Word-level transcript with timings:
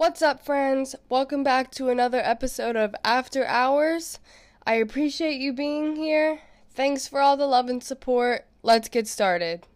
What's 0.00 0.22
up, 0.22 0.42
friends? 0.42 0.94
Welcome 1.10 1.44
back 1.44 1.70
to 1.72 1.90
another 1.90 2.22
episode 2.24 2.74
of 2.74 2.94
After 3.04 3.44
Hours. 3.44 4.18
I 4.66 4.76
appreciate 4.76 5.38
you 5.38 5.52
being 5.52 5.94
here. 5.94 6.40
Thanks 6.70 7.06
for 7.06 7.20
all 7.20 7.36
the 7.36 7.46
love 7.46 7.68
and 7.68 7.84
support. 7.84 8.46
Let's 8.62 8.88
get 8.88 9.06
started. 9.06 9.66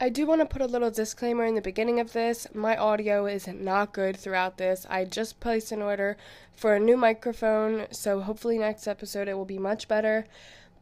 I 0.00 0.08
do 0.08 0.26
want 0.26 0.40
to 0.40 0.44
put 0.44 0.60
a 0.60 0.66
little 0.66 0.90
disclaimer 0.90 1.44
in 1.44 1.54
the 1.54 1.60
beginning 1.60 2.00
of 2.00 2.14
this. 2.14 2.48
My 2.52 2.76
audio 2.76 3.26
is 3.26 3.46
not 3.46 3.92
good 3.92 4.16
throughout 4.16 4.58
this. 4.58 4.84
I 4.90 5.04
just 5.04 5.38
placed 5.38 5.70
an 5.70 5.82
order 5.82 6.16
for 6.56 6.74
a 6.74 6.80
new 6.80 6.96
microphone, 6.96 7.86
so 7.92 8.20
hopefully, 8.20 8.58
next 8.58 8.88
episode 8.88 9.28
it 9.28 9.34
will 9.34 9.44
be 9.44 9.56
much 9.56 9.86
better. 9.86 10.26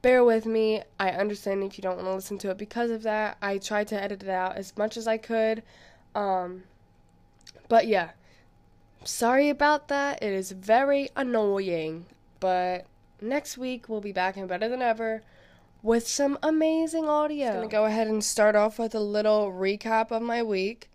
Bear 0.00 0.24
with 0.24 0.46
me. 0.46 0.82
I 0.98 1.10
understand 1.10 1.62
if 1.62 1.76
you 1.76 1.82
don't 1.82 1.96
want 1.96 2.08
to 2.08 2.14
listen 2.14 2.38
to 2.38 2.50
it 2.52 2.56
because 2.56 2.90
of 2.90 3.02
that. 3.02 3.36
I 3.42 3.58
tried 3.58 3.88
to 3.88 4.02
edit 4.02 4.22
it 4.22 4.30
out 4.30 4.56
as 4.56 4.74
much 4.78 4.96
as 4.96 5.06
I 5.06 5.18
could. 5.18 5.62
Um, 6.14 6.62
but 7.68 7.86
yeah, 7.86 8.12
sorry 9.06 9.48
about 9.48 9.88
that. 9.88 10.22
It 10.22 10.32
is 10.32 10.52
very 10.52 11.10
annoying. 11.16 12.06
But 12.40 12.86
next 13.20 13.56
week 13.56 13.88
we'll 13.88 14.00
be 14.00 14.12
back 14.12 14.36
and 14.36 14.48
better 14.48 14.68
than 14.68 14.82
ever 14.82 15.22
with 15.82 16.06
some 16.06 16.38
amazing 16.42 17.08
audio. 17.08 17.48
I'm 17.48 17.54
gonna 17.54 17.68
go 17.68 17.84
ahead 17.84 18.08
and 18.08 18.22
start 18.22 18.56
off 18.56 18.78
with 18.78 18.94
a 18.94 19.00
little 19.00 19.52
recap 19.52 20.10
of 20.10 20.22
my 20.22 20.42
week. 20.42 20.90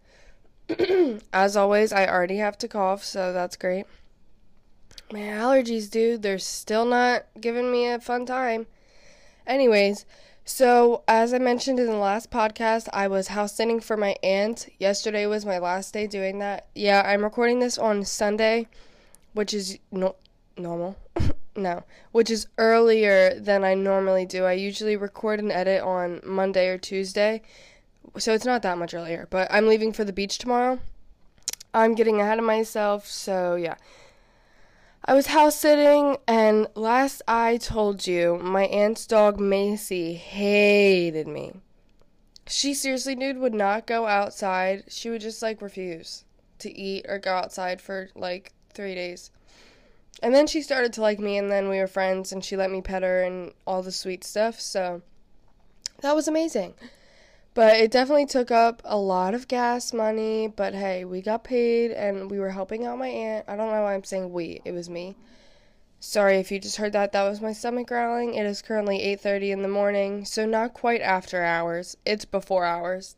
As 1.33 1.57
always, 1.57 1.91
I 1.91 2.05
already 2.05 2.37
have 2.37 2.57
to 2.59 2.67
cough, 2.67 3.03
so 3.03 3.33
that's 3.33 3.55
great. 3.55 3.85
My 5.11 5.19
allergies, 5.19 5.89
dude, 5.89 6.21
they're 6.21 6.39
still 6.39 6.85
not 6.85 7.25
giving 7.39 7.71
me 7.71 7.87
a 7.87 7.99
fun 7.99 8.25
time. 8.25 8.67
Anyways, 9.45 10.05
so 10.45 11.03
as 11.07 11.33
I 11.33 11.37
mentioned 11.37 11.79
in 11.79 11.87
the 11.87 11.95
last 11.95 12.31
podcast, 12.31 12.89
I 12.93 13.07
was 13.07 13.29
house 13.29 13.55
sitting 13.55 13.79
for 13.79 13.95
my 13.95 14.15
aunt. 14.23 14.67
Yesterday 14.79 15.25
was 15.25 15.45
my 15.45 15.59
last 15.59 15.93
day 15.93 16.07
doing 16.07 16.39
that. 16.39 16.67
Yeah, 16.75 17.03
I'm 17.05 17.23
recording 17.23 17.59
this 17.59 17.77
on 17.77 18.03
Sunday, 18.05 18.67
which 19.33 19.53
is 19.53 19.77
no 19.91 20.15
normal. 20.57 20.97
no, 21.55 21.83
which 22.11 22.29
is 22.29 22.47
earlier 22.57 23.39
than 23.39 23.63
I 23.63 23.75
normally 23.75 24.25
do. 24.25 24.45
I 24.45 24.53
usually 24.53 24.95
record 24.95 25.39
and 25.39 25.51
edit 25.51 25.81
on 25.81 26.21
Monday 26.23 26.67
or 26.69 26.77
Tuesday. 26.77 27.41
So 28.17 28.33
it's 28.33 28.45
not 28.45 28.61
that 28.63 28.77
much 28.77 28.93
earlier, 28.93 29.27
but 29.29 29.47
I'm 29.51 29.67
leaving 29.67 29.93
for 29.93 30.03
the 30.03 30.13
beach 30.13 30.37
tomorrow. 30.37 30.79
I'm 31.73 31.95
getting 31.95 32.19
ahead 32.19 32.39
of 32.39 32.45
myself, 32.45 33.07
so 33.07 33.55
yeah. 33.55 33.75
I 35.03 35.15
was 35.15 35.27
house 35.27 35.55
sitting, 35.55 36.17
and 36.27 36.67
last 36.75 37.23
I 37.27 37.57
told 37.57 38.05
you, 38.05 38.37
my 38.37 38.65
aunt's 38.65 39.07
dog 39.07 39.39
Macy 39.39 40.13
hated 40.13 41.27
me. 41.27 41.53
She 42.45 42.75
seriously, 42.75 43.15
dude, 43.15 43.39
would 43.39 43.53
not 43.55 43.87
go 43.87 44.05
outside. 44.05 44.83
She 44.89 45.09
would 45.09 45.21
just 45.21 45.41
like 45.41 45.59
refuse 45.59 46.23
to 46.59 46.71
eat 46.71 47.07
or 47.09 47.17
go 47.17 47.31
outside 47.31 47.81
for 47.81 48.09
like 48.13 48.53
three 48.73 48.93
days. 48.93 49.31
And 50.21 50.35
then 50.35 50.45
she 50.45 50.61
started 50.61 50.93
to 50.93 51.01
like 51.01 51.19
me, 51.19 51.35
and 51.35 51.49
then 51.49 51.67
we 51.67 51.79
were 51.79 51.87
friends, 51.87 52.31
and 52.31 52.45
she 52.45 52.55
let 52.55 52.69
me 52.69 52.81
pet 52.81 53.01
her 53.01 53.23
and 53.23 53.53
all 53.65 53.81
the 53.81 53.91
sweet 53.91 54.23
stuff. 54.23 54.59
So 54.61 55.01
that 56.01 56.15
was 56.15 56.27
amazing. 56.27 56.75
But 57.53 57.77
it 57.77 57.91
definitely 57.91 58.27
took 58.27 58.49
up 58.49 58.81
a 58.85 58.97
lot 58.97 59.33
of 59.33 59.47
gas 59.47 59.91
money. 59.91 60.47
But 60.47 60.73
hey, 60.73 61.03
we 61.03 61.21
got 61.21 61.43
paid, 61.43 61.91
and 61.91 62.31
we 62.31 62.39
were 62.39 62.51
helping 62.51 62.85
out 62.85 62.97
my 62.97 63.09
aunt. 63.09 63.45
I 63.47 63.55
don't 63.55 63.71
know 63.71 63.81
why 63.81 63.93
I'm 63.93 64.03
saying 64.03 64.31
we. 64.31 64.61
It 64.63 64.71
was 64.71 64.89
me. 64.89 65.17
Sorry 65.99 66.37
if 66.37 66.51
you 66.51 66.59
just 66.59 66.77
heard 66.77 66.93
that. 66.93 67.11
That 67.11 67.29
was 67.29 67.41
my 67.41 67.53
stomach 67.53 67.87
growling. 67.87 68.33
It 68.33 68.45
is 68.45 68.61
currently 68.61 69.01
8:30 69.01 69.51
in 69.51 69.61
the 69.61 69.67
morning, 69.67 70.25
so 70.25 70.45
not 70.45 70.73
quite 70.73 71.01
after 71.01 71.43
hours. 71.43 71.97
It's 72.05 72.25
before 72.25 72.65
hours. 72.65 73.15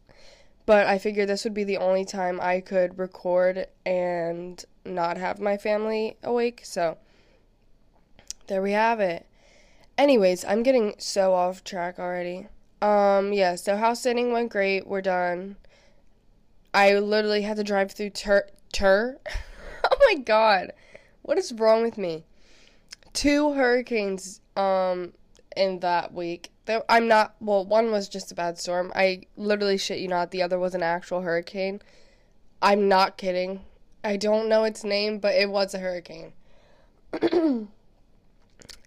But 0.65 0.87
I 0.87 0.97
figured 0.97 1.29
this 1.29 1.43
would 1.43 1.53
be 1.53 1.63
the 1.63 1.77
only 1.77 2.05
time 2.05 2.39
I 2.41 2.59
could 2.59 2.97
record 2.97 3.67
and 3.85 4.63
not 4.85 5.17
have 5.17 5.39
my 5.39 5.57
family 5.57 6.17
awake, 6.23 6.61
so 6.63 6.97
there 8.47 8.61
we 8.61 8.71
have 8.71 8.99
it. 8.99 9.25
Anyways, 9.97 10.43
I'm 10.45 10.63
getting 10.63 10.95
so 10.97 11.33
off 11.33 11.63
track 11.63 11.99
already. 11.99 12.47
Um, 12.83 13.31
yeah, 13.31 13.55
so 13.55 13.77
house 13.77 14.01
sitting 14.01 14.33
went 14.33 14.51
great. 14.51 14.85
We're 14.85 15.01
done. 15.01 15.55
I 16.73 16.95
literally 16.95 17.43
had 17.43 17.55
to 17.55 17.63
drive 17.63 17.93
through 17.93 18.09
Tur. 18.09 18.45
Tur? 18.73 19.19
oh 19.89 19.97
my 20.07 20.15
god. 20.15 20.73
What 21.21 21.37
is 21.37 21.53
wrong 21.53 21.81
with 21.81 21.97
me? 21.97 22.25
Two 23.13 23.53
hurricanes 23.53 24.41
um 24.57 25.13
in 25.55 25.79
that 25.79 26.13
week. 26.13 26.51
I'm 26.89 27.07
not 27.07 27.35
well, 27.39 27.63
one 27.63 27.89
was 27.89 28.09
just 28.09 28.33
a 28.33 28.35
bad 28.35 28.59
storm. 28.59 28.91
I 28.93 29.21
literally 29.37 29.77
shit 29.77 29.99
you 29.99 30.09
not, 30.09 30.31
the 30.31 30.41
other 30.41 30.59
was 30.59 30.75
an 30.75 30.83
actual 30.83 31.21
hurricane. 31.21 31.81
I'm 32.61 32.89
not 32.89 33.15
kidding. 33.15 33.61
I 34.03 34.17
don't 34.17 34.49
know 34.49 34.65
its 34.65 34.83
name, 34.83 35.19
but 35.19 35.35
it 35.35 35.49
was 35.49 35.73
a 35.73 35.79
hurricane. 35.79 36.33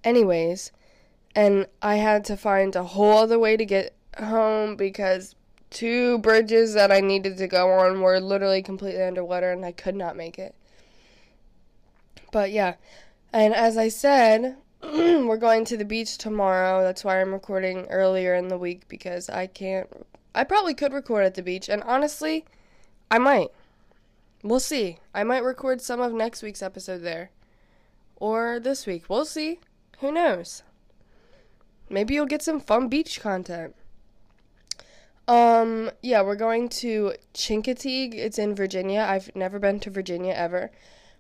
Anyways, 0.05 0.71
and 1.37 1.67
I 1.83 1.97
had 1.97 2.25
to 2.25 2.37
find 2.37 2.75
a 2.75 2.83
whole 2.83 3.19
other 3.19 3.39
way 3.39 3.59
to 3.59 3.65
get 3.67 3.95
home 4.19 4.75
because 4.75 5.37
two 5.69 6.19
bridges 6.19 6.73
that 6.73 6.91
I 6.91 7.01
needed 7.01 7.37
to 7.37 7.47
go 7.47 7.71
on 7.73 8.01
were 8.01 8.19
literally 8.19 8.63
completely 8.63 9.03
underwater 9.03 9.53
and 9.53 9.65
I 9.65 9.73
could 9.73 9.95
not 9.95 10.17
make 10.17 10.39
it. 10.39 10.55
But 12.33 12.51
yeah, 12.51 12.77
and 13.35 13.55
as 13.55 13.77
I 13.77 13.89
said, 13.89 14.57
we're 14.83 15.37
going 15.37 15.67
to 15.67 15.77
the 15.77 15.85
beach 15.85 16.17
tomorrow. 16.17 16.83
That's 16.83 17.05
why 17.05 17.21
I'm 17.21 17.35
recording 17.35 17.87
earlier 17.91 18.35
in 18.35 18.49
the 18.49 18.59
week 18.59 18.89
because 18.89 19.29
I 19.29 19.47
can't. 19.47 19.89
I 20.35 20.45
probably 20.45 20.75
could 20.75 20.93
record 20.93 21.25
at 21.25 21.35
the 21.35 21.43
beach, 21.43 21.69
and 21.69 21.83
honestly, 21.83 22.47
I 23.11 23.19
might. 23.19 23.49
We'll 24.43 24.61
see. 24.61 24.99
I 25.15 25.25
might 25.25 25.43
record 25.45 25.81
some 25.81 26.01
of 26.01 26.13
next 26.13 26.43
week's 26.43 26.63
episode 26.63 26.99
there. 26.99 27.31
Or 28.17 28.61
this 28.61 28.87
week. 28.87 29.05
We'll 29.09 29.25
see. 29.25 29.61
Who 30.01 30.13
knows? 30.13 30.63
Maybe 31.89 32.15
you'll 32.15 32.27
get 32.27 32.43
some 32.43 32.61
fun 32.61 32.89
beach 32.89 33.21
content. 33.21 33.75
Um, 35.29 35.91
yeah, 36.03 36.23
we're 36.23 36.37
going 36.37 36.69
to 36.69 37.15
Chincoteague. 37.35 38.15
It's 38.15 38.39
in 38.39 38.55
Virginia. 38.55 39.07
I've 39.09 39.35
never 39.35 39.59
been 39.59 39.81
to 39.81 39.91
Virginia 39.91 40.33
ever. 40.33 40.71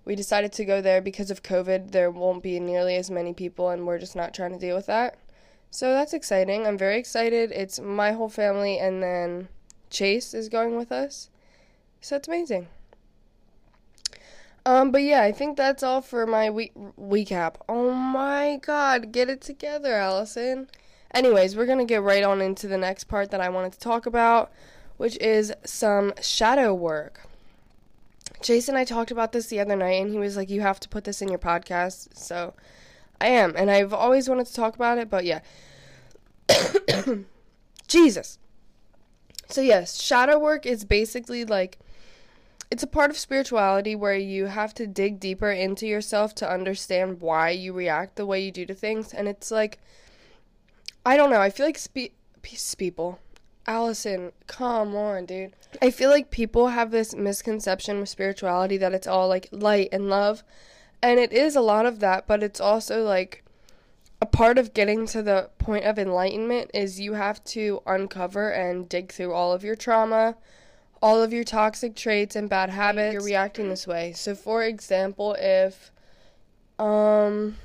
We 0.04 0.14
decided 0.14 0.52
to 0.52 0.64
go 0.64 0.80
there 0.80 1.00
because 1.00 1.30
of 1.30 1.42
COVID. 1.42 1.90
There 1.90 2.10
won't 2.10 2.42
be 2.42 2.60
nearly 2.60 2.94
as 2.94 3.10
many 3.10 3.32
people, 3.32 3.70
and 3.70 3.86
we're 3.86 3.98
just 3.98 4.14
not 4.14 4.32
trying 4.32 4.52
to 4.52 4.58
deal 4.58 4.76
with 4.76 4.86
that. 4.86 5.18
So 5.70 5.92
that's 5.92 6.14
exciting. 6.14 6.66
I'm 6.66 6.78
very 6.78 6.98
excited. 6.98 7.50
It's 7.50 7.80
my 7.80 8.12
whole 8.12 8.28
family, 8.28 8.78
and 8.78 9.02
then 9.02 9.48
Chase 9.90 10.32
is 10.32 10.48
going 10.48 10.76
with 10.76 10.92
us. 10.92 11.28
So 12.00 12.16
it's 12.16 12.28
amazing. 12.28 12.68
Um, 14.66 14.90
but 14.90 15.04
yeah, 15.04 15.22
I 15.22 15.30
think 15.30 15.56
that's 15.56 15.84
all 15.84 16.00
for 16.00 16.26
my 16.26 16.50
week 16.50 16.72
recap. 17.00 17.54
Oh 17.68 17.92
my 17.92 18.58
god, 18.60 19.12
get 19.12 19.30
it 19.30 19.40
together, 19.40 19.94
Allison. 19.94 20.66
Anyways, 21.14 21.54
we're 21.54 21.66
gonna 21.66 21.84
get 21.84 22.02
right 22.02 22.24
on 22.24 22.42
into 22.42 22.66
the 22.66 22.76
next 22.76 23.04
part 23.04 23.30
that 23.30 23.40
I 23.40 23.48
wanted 23.48 23.74
to 23.74 23.78
talk 23.78 24.06
about, 24.06 24.50
which 24.96 25.16
is 25.18 25.52
some 25.64 26.12
shadow 26.20 26.74
work. 26.74 27.28
Chase 28.42 28.68
and 28.68 28.76
I 28.76 28.84
talked 28.84 29.12
about 29.12 29.30
this 29.30 29.46
the 29.46 29.60
other 29.60 29.76
night, 29.76 30.02
and 30.02 30.10
he 30.10 30.18
was 30.18 30.36
like, 30.36 30.50
You 30.50 30.62
have 30.62 30.80
to 30.80 30.88
put 30.88 31.04
this 31.04 31.22
in 31.22 31.28
your 31.28 31.38
podcast. 31.38 32.16
So 32.16 32.52
I 33.20 33.28
am, 33.28 33.54
and 33.56 33.70
I've 33.70 33.94
always 33.94 34.28
wanted 34.28 34.48
to 34.48 34.54
talk 34.54 34.74
about 34.74 34.98
it, 34.98 35.08
but 35.08 35.24
yeah. 35.24 35.42
Jesus. 37.86 38.40
So, 39.48 39.60
yes, 39.60 40.02
shadow 40.02 40.40
work 40.40 40.66
is 40.66 40.84
basically 40.84 41.44
like 41.44 41.78
it's 42.70 42.82
a 42.82 42.88
part 42.88 43.10
of 43.10 43.16
spirituality 43.16 43.94
where 43.94 44.16
you 44.16 44.46
have 44.46 44.74
to 44.74 44.86
dig 44.86 45.20
deeper 45.20 45.50
into 45.50 45.86
yourself 45.86 46.34
to 46.36 46.50
understand 46.50 47.20
why 47.20 47.50
you 47.50 47.72
react 47.72 48.16
the 48.16 48.26
way 48.26 48.42
you 48.42 48.50
do 48.50 48.66
to 48.66 48.74
things. 48.74 49.14
And 49.14 49.28
it's 49.28 49.50
like, 49.50 49.78
I 51.04 51.16
don't 51.16 51.30
know, 51.30 51.40
I 51.40 51.50
feel 51.50 51.66
like 51.66 51.78
spe- 51.78 52.14
people, 52.42 53.20
Allison, 53.66 54.32
come 54.46 54.96
on, 54.96 55.26
dude. 55.26 55.54
I 55.80 55.90
feel 55.90 56.10
like 56.10 56.30
people 56.30 56.68
have 56.68 56.90
this 56.90 57.14
misconception 57.14 58.00
with 58.00 58.08
spirituality 58.08 58.76
that 58.78 58.94
it's 58.94 59.06
all 59.06 59.28
like 59.28 59.48
light 59.52 59.88
and 59.92 60.08
love. 60.08 60.42
And 61.02 61.20
it 61.20 61.32
is 61.32 61.54
a 61.54 61.60
lot 61.60 61.86
of 61.86 62.00
that, 62.00 62.26
but 62.26 62.42
it's 62.42 62.60
also 62.60 63.04
like 63.04 63.44
a 64.20 64.26
part 64.26 64.58
of 64.58 64.74
getting 64.74 65.06
to 65.06 65.22
the 65.22 65.50
point 65.58 65.84
of 65.84 65.98
enlightenment 65.98 66.70
is 66.72 66.98
you 66.98 67.12
have 67.12 67.44
to 67.44 67.82
uncover 67.86 68.50
and 68.50 68.88
dig 68.88 69.12
through 69.12 69.32
all 69.32 69.52
of 69.52 69.62
your 69.62 69.76
trauma 69.76 70.36
all 71.02 71.22
of 71.22 71.32
your 71.32 71.44
toxic 71.44 71.94
traits 71.94 72.36
and 72.36 72.48
bad 72.48 72.70
habits, 72.70 73.12
you're 73.12 73.22
reacting 73.22 73.68
this 73.68 73.86
way. 73.86 74.12
So, 74.12 74.34
for 74.34 74.62
example, 74.62 75.36
if, 75.38 75.90
um, 76.78 77.56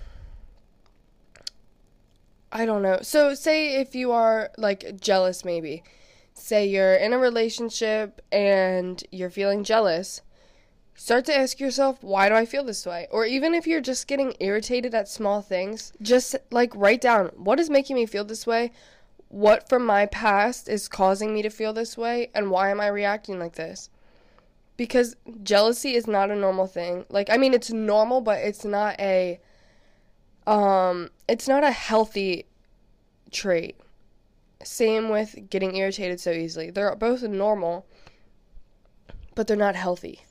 I 2.51 2.65
don't 2.65 2.81
know. 2.81 2.99
So, 3.01 3.33
say 3.33 3.79
if 3.79 3.95
you 3.95 4.11
are 4.11 4.51
like 4.57 4.99
jealous, 4.99 5.45
maybe. 5.45 5.83
Say 6.33 6.67
you're 6.67 6.95
in 6.95 7.13
a 7.13 7.17
relationship 7.17 8.21
and 8.31 9.03
you're 9.11 9.29
feeling 9.29 9.63
jealous. 9.63 10.21
Start 10.95 11.25
to 11.25 11.35
ask 11.35 11.59
yourself, 11.59 12.03
why 12.03 12.29
do 12.29 12.35
I 12.35 12.45
feel 12.45 12.63
this 12.63 12.85
way? 12.85 13.07
Or 13.11 13.25
even 13.25 13.53
if 13.53 13.65
you're 13.65 13.81
just 13.81 14.07
getting 14.07 14.35
irritated 14.39 14.93
at 14.93 15.07
small 15.07 15.41
things, 15.41 15.93
just 16.01 16.35
like 16.51 16.75
write 16.75 17.01
down 17.01 17.27
what 17.35 17.59
is 17.59 17.69
making 17.69 17.95
me 17.95 18.05
feel 18.05 18.23
this 18.23 18.45
way? 18.45 18.71
What 19.31 19.67
from 19.67 19.85
my 19.85 20.05
past 20.05 20.69
is 20.69 20.87
causing 20.87 21.33
me 21.33 21.41
to 21.41 21.49
feel 21.49 21.73
this 21.73 21.97
way 21.97 22.29
and 22.35 22.51
why 22.51 22.69
am 22.69 22.79
I 22.79 22.87
reacting 22.87 23.39
like 23.39 23.55
this? 23.55 23.89
because 24.81 25.15
jealousy 25.43 25.93
is 25.93 26.07
not 26.07 26.31
a 26.31 26.35
normal 26.35 26.65
thing. 26.65 27.05
Like 27.07 27.29
I 27.29 27.37
mean 27.37 27.53
it's 27.53 27.69
normal, 27.69 28.19
but 28.19 28.39
it's 28.39 28.65
not 28.65 28.99
a 28.99 29.39
um 30.47 31.11
it's 31.27 31.47
not 31.47 31.63
a 31.63 31.69
healthy 31.69 32.47
trait. 33.29 33.75
Same 34.63 35.09
with 35.09 35.51
getting 35.51 35.75
irritated 35.75 36.19
so 36.19 36.31
easily. 36.31 36.71
They're 36.71 36.95
both 36.95 37.21
normal, 37.21 37.85
but 39.35 39.45
they're 39.45 39.55
not 39.55 39.75
healthy. 39.75 40.21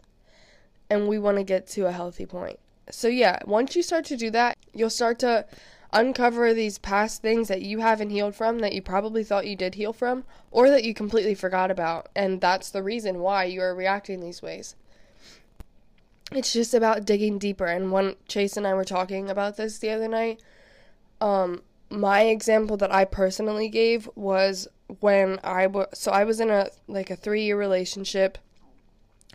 And 0.91 1.06
we 1.06 1.20
want 1.20 1.37
to 1.37 1.44
get 1.44 1.69
to 1.69 1.87
a 1.87 1.93
healthy 1.93 2.26
point. 2.26 2.58
So 2.91 3.06
yeah, 3.06 3.38
once 3.44 3.76
you 3.76 3.85
start 3.85 4.05
to 4.06 4.17
do 4.17 4.31
that, 4.31 4.56
you'll 4.75 4.91
start 4.91 5.20
to 5.20 5.46
uncover 5.93 6.55
these 6.55 6.79
past 6.79 7.23
things 7.23 7.49
that 7.49 7.63
you 7.63 7.81
haven't 7.81 8.11
healed 8.11 8.35
from 8.35 8.61
that 8.61 8.73
you 8.73 8.83
probably 8.83 9.25
thought 9.25 9.47
you 9.47 9.57
did 9.57 9.75
heal 9.75 9.93
from 9.93 10.25
or 10.51 10.71
that 10.71 10.85
you 10.85 10.95
completely 10.95 11.35
forgot 11.35 11.71
about. 11.71 12.09
And 12.15 12.41
that's 12.41 12.71
the 12.71 12.83
reason 12.83 13.21
why 13.21 13.45
you 13.45 13.61
are 13.63 13.75
reacting 13.75 14.21
these 14.21 14.43
ways. 14.43 14.77
It's 16.33 16.53
just 16.53 16.75
about 16.75 17.05
digging 17.05 17.39
deeper. 17.39 17.67
And 17.67 17.91
when 17.91 18.15
Chase 18.29 18.57
and 18.57 18.67
I 18.67 18.75
were 18.75 18.85
talking 18.85 19.29
about 19.29 19.57
this 19.57 19.79
the 19.79 19.91
other 19.91 20.07
night, 20.07 20.41
um, 21.21 21.63
my 21.91 22.23
example 22.23 22.77
that 22.77 22.95
I 22.95 23.05
personally 23.05 23.69
gave 23.69 24.09
was 24.15 24.69
when 25.01 25.41
I 25.43 25.67
was 25.67 25.87
so 25.95 26.13
I 26.13 26.25
was 26.25 26.41
in 26.41 26.51
a 26.51 26.71
like 26.87 27.11
a 27.11 27.17
3-year 27.17 27.59
relationship. 27.59 28.39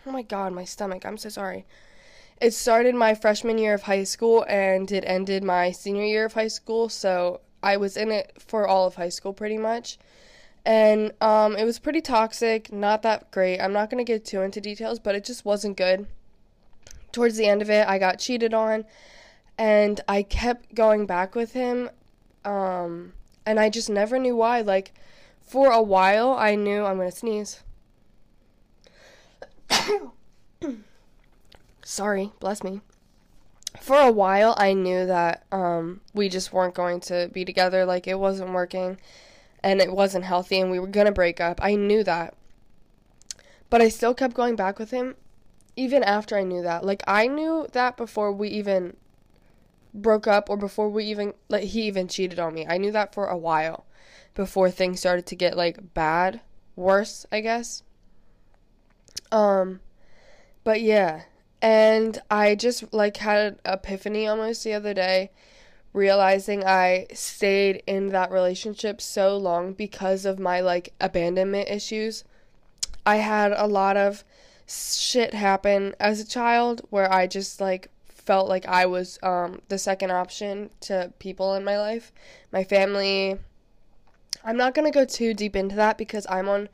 Oh 0.07 0.11
my 0.11 0.21
god, 0.21 0.53
my 0.53 0.63
stomach. 0.63 1.05
I'm 1.05 1.17
so 1.17 1.29
sorry. 1.29 1.65
It 2.41 2.51
started 2.53 2.95
my 2.95 3.15
freshman 3.15 3.57
year 3.57 3.73
of 3.73 3.83
high 3.83 4.03
school 4.03 4.45
and 4.47 4.91
it 4.91 5.03
ended 5.07 5.43
my 5.43 5.71
senior 5.71 6.03
year 6.03 6.25
of 6.25 6.33
high 6.33 6.49
school, 6.49 6.89
so 6.89 7.41
I 7.63 7.77
was 7.77 7.95
in 7.95 8.11
it 8.11 8.33
for 8.39 8.67
all 8.67 8.87
of 8.87 8.95
high 8.95 9.09
school 9.09 9.33
pretty 9.33 9.57
much. 9.57 9.97
And 10.65 11.13
um, 11.21 11.55
it 11.55 11.63
was 11.63 11.79
pretty 11.79 12.01
toxic, 12.01 12.71
not 12.71 13.03
that 13.03 13.31
great. 13.31 13.59
I'm 13.59 13.71
not 13.71 13.89
going 13.89 14.03
to 14.03 14.11
get 14.11 14.25
too 14.25 14.41
into 14.41 14.59
details, 14.59 14.99
but 14.99 15.15
it 15.15 15.23
just 15.23 15.45
wasn't 15.45 15.77
good. 15.77 16.07
Towards 17.11 17.37
the 17.37 17.47
end 17.47 17.61
of 17.61 17.69
it, 17.69 17.87
I 17.87 17.99
got 17.99 18.19
cheated 18.19 18.53
on, 18.53 18.83
and 19.57 20.01
I 20.07 20.23
kept 20.23 20.73
going 20.75 21.05
back 21.05 21.35
with 21.35 21.53
him. 21.53 21.89
Um, 22.43 23.13
and 23.45 23.59
I 23.59 23.69
just 23.69 23.89
never 23.89 24.17
knew 24.17 24.35
why. 24.35 24.61
Like, 24.61 24.91
for 25.39 25.71
a 25.71 25.81
while, 25.81 26.31
I 26.31 26.55
knew 26.55 26.83
I'm 26.83 26.97
going 26.97 27.11
to 27.11 27.15
sneeze. 27.15 27.63
Sorry, 31.85 32.33
bless 32.39 32.63
me. 32.63 32.81
For 33.79 33.97
a 33.97 34.11
while, 34.11 34.55
I 34.57 34.73
knew 34.73 35.05
that 35.05 35.45
um, 35.51 36.01
we 36.13 36.27
just 36.27 36.51
weren't 36.51 36.73
going 36.73 36.99
to 37.01 37.29
be 37.31 37.45
together. 37.45 37.85
Like, 37.85 38.07
it 38.07 38.19
wasn't 38.19 38.51
working 38.51 38.97
and 39.63 39.79
it 39.79 39.91
wasn't 39.91 40.25
healthy 40.25 40.59
and 40.59 40.71
we 40.71 40.79
were 40.79 40.87
going 40.87 41.05
to 41.05 41.11
break 41.11 41.39
up. 41.39 41.59
I 41.61 41.75
knew 41.75 42.03
that. 42.03 42.33
But 43.69 43.81
I 43.81 43.89
still 43.89 44.13
kept 44.13 44.33
going 44.33 44.55
back 44.55 44.79
with 44.79 44.91
him 44.91 45.15
even 45.75 46.03
after 46.03 46.37
I 46.37 46.43
knew 46.43 46.63
that. 46.63 46.83
Like, 46.85 47.03
I 47.07 47.27
knew 47.27 47.67
that 47.73 47.97
before 47.97 48.31
we 48.31 48.49
even 48.49 48.95
broke 49.93 50.27
up 50.27 50.49
or 50.49 50.57
before 50.57 50.89
we 50.89 51.05
even, 51.05 51.33
like, 51.49 51.63
he 51.63 51.83
even 51.83 52.07
cheated 52.07 52.39
on 52.39 52.53
me. 52.53 52.65
I 52.67 52.77
knew 52.77 52.91
that 52.91 53.13
for 53.13 53.27
a 53.27 53.37
while 53.37 53.85
before 54.33 54.71
things 54.71 54.99
started 54.99 55.25
to 55.27 55.35
get, 55.35 55.57
like, 55.57 55.93
bad, 55.93 56.41
worse, 56.75 57.25
I 57.31 57.41
guess. 57.41 57.83
Um, 59.31 59.81
but 60.63 60.81
yeah 60.81 61.23
and 61.65 62.21
I 62.29 62.53
just 62.53 62.93
like 62.93 63.17
had 63.17 63.53
an 63.53 63.59
epiphany 63.65 64.27
almost 64.27 64.63
the 64.63 64.73
other 64.73 64.93
day, 64.93 65.31
realizing 65.93 66.63
I 66.63 67.07
stayed 67.11 67.81
in 67.87 68.09
that 68.09 68.29
relationship 68.29 69.01
so 69.01 69.35
long 69.35 69.73
because 69.73 70.25
of 70.25 70.37
my 70.37 70.59
like 70.59 70.93
abandonment 71.01 71.67
issues. 71.67 72.23
I 73.03 73.15
had 73.15 73.51
a 73.51 73.65
lot 73.65 73.97
of 73.97 74.23
shit 74.67 75.33
happen 75.33 75.95
as 75.99 76.19
a 76.19 76.27
child 76.27 76.81
where 76.91 77.11
I 77.11 77.25
just 77.25 77.59
like 77.59 77.89
felt 78.09 78.47
like 78.47 78.67
I 78.67 78.85
was 78.85 79.17
um, 79.23 79.59
the 79.67 79.79
second 79.79 80.11
option 80.11 80.69
to 80.81 81.13
people 81.17 81.55
in 81.55 81.63
my 81.63 81.79
life, 81.79 82.11
my 82.51 82.63
family. 82.63 83.39
I'm 84.43 84.57
not 84.57 84.75
going 84.75 84.85
to 84.85 84.95
go 84.95 85.03
too 85.03 85.33
deep 85.33 85.55
into 85.55 85.75
that 85.77 85.97
because 85.97 86.27
I'm 86.29 86.47
on 86.47 86.69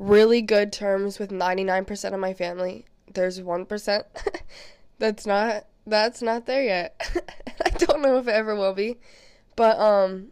really 0.00 0.42
good 0.42 0.72
terms 0.72 1.20
with 1.20 1.30
99% 1.30 2.12
of 2.12 2.18
my 2.18 2.34
family 2.34 2.86
there's 3.12 3.40
1% 3.40 4.04
that's 4.98 5.26
not 5.26 5.66
that's 5.86 6.20
not 6.20 6.46
there 6.46 6.64
yet. 6.64 7.00
I 7.64 7.70
don't 7.70 8.02
know 8.02 8.18
if 8.18 8.26
it 8.26 8.32
ever 8.32 8.56
will 8.56 8.74
be. 8.74 8.98
But 9.54 9.78
um 9.78 10.28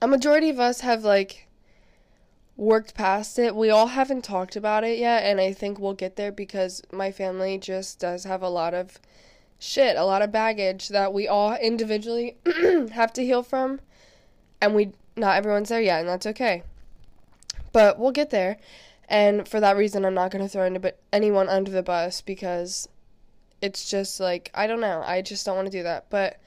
a 0.00 0.06
majority 0.06 0.48
of 0.48 0.60
us 0.60 0.80
have 0.80 1.04
like 1.04 1.48
worked 2.56 2.94
past 2.94 3.38
it. 3.38 3.56
We 3.56 3.70
all 3.70 3.88
haven't 3.88 4.22
talked 4.22 4.56
about 4.56 4.84
it 4.84 4.98
yet 4.98 5.24
and 5.24 5.40
I 5.40 5.52
think 5.52 5.78
we'll 5.78 5.94
get 5.94 6.16
there 6.16 6.32
because 6.32 6.82
my 6.92 7.10
family 7.10 7.58
just 7.58 7.98
does 7.98 8.24
have 8.24 8.42
a 8.42 8.48
lot 8.48 8.74
of 8.74 8.98
shit, 9.58 9.96
a 9.96 10.04
lot 10.04 10.22
of 10.22 10.32
baggage 10.32 10.88
that 10.88 11.12
we 11.12 11.26
all 11.28 11.54
individually 11.54 12.36
have 12.92 13.12
to 13.14 13.24
heal 13.24 13.42
from 13.42 13.80
and 14.60 14.74
we 14.74 14.92
not 15.16 15.36
everyone's 15.36 15.68
there 15.68 15.80
yet 15.80 16.00
and 16.00 16.08
that's 16.08 16.26
okay. 16.26 16.62
But 17.72 17.98
we'll 17.98 18.12
get 18.12 18.30
there. 18.30 18.58
And 19.08 19.46
for 19.46 19.60
that 19.60 19.76
reason, 19.76 20.04
I'm 20.04 20.14
not 20.14 20.30
going 20.30 20.44
to 20.44 20.48
throw 20.48 20.92
anyone 21.12 21.48
under 21.48 21.70
the 21.70 21.82
bus 21.82 22.20
because 22.20 22.88
it's 23.60 23.88
just 23.88 24.20
like, 24.20 24.50
I 24.54 24.66
don't 24.66 24.80
know. 24.80 25.02
I 25.06 25.22
just 25.22 25.44
don't 25.46 25.56
want 25.56 25.66
to 25.66 25.78
do 25.78 25.82
that. 25.82 26.06
But 26.10 26.40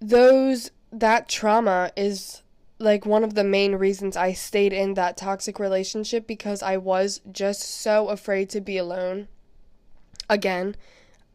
those, 0.00 0.70
that 0.92 1.28
trauma 1.28 1.90
is 1.96 2.42
like 2.78 3.06
one 3.06 3.24
of 3.24 3.34
the 3.34 3.44
main 3.44 3.76
reasons 3.76 4.16
I 4.16 4.32
stayed 4.32 4.72
in 4.72 4.94
that 4.94 5.16
toxic 5.16 5.58
relationship 5.58 6.26
because 6.26 6.62
I 6.62 6.76
was 6.76 7.20
just 7.30 7.62
so 7.62 8.08
afraid 8.08 8.50
to 8.50 8.60
be 8.60 8.76
alone. 8.76 9.28
Again, 10.28 10.76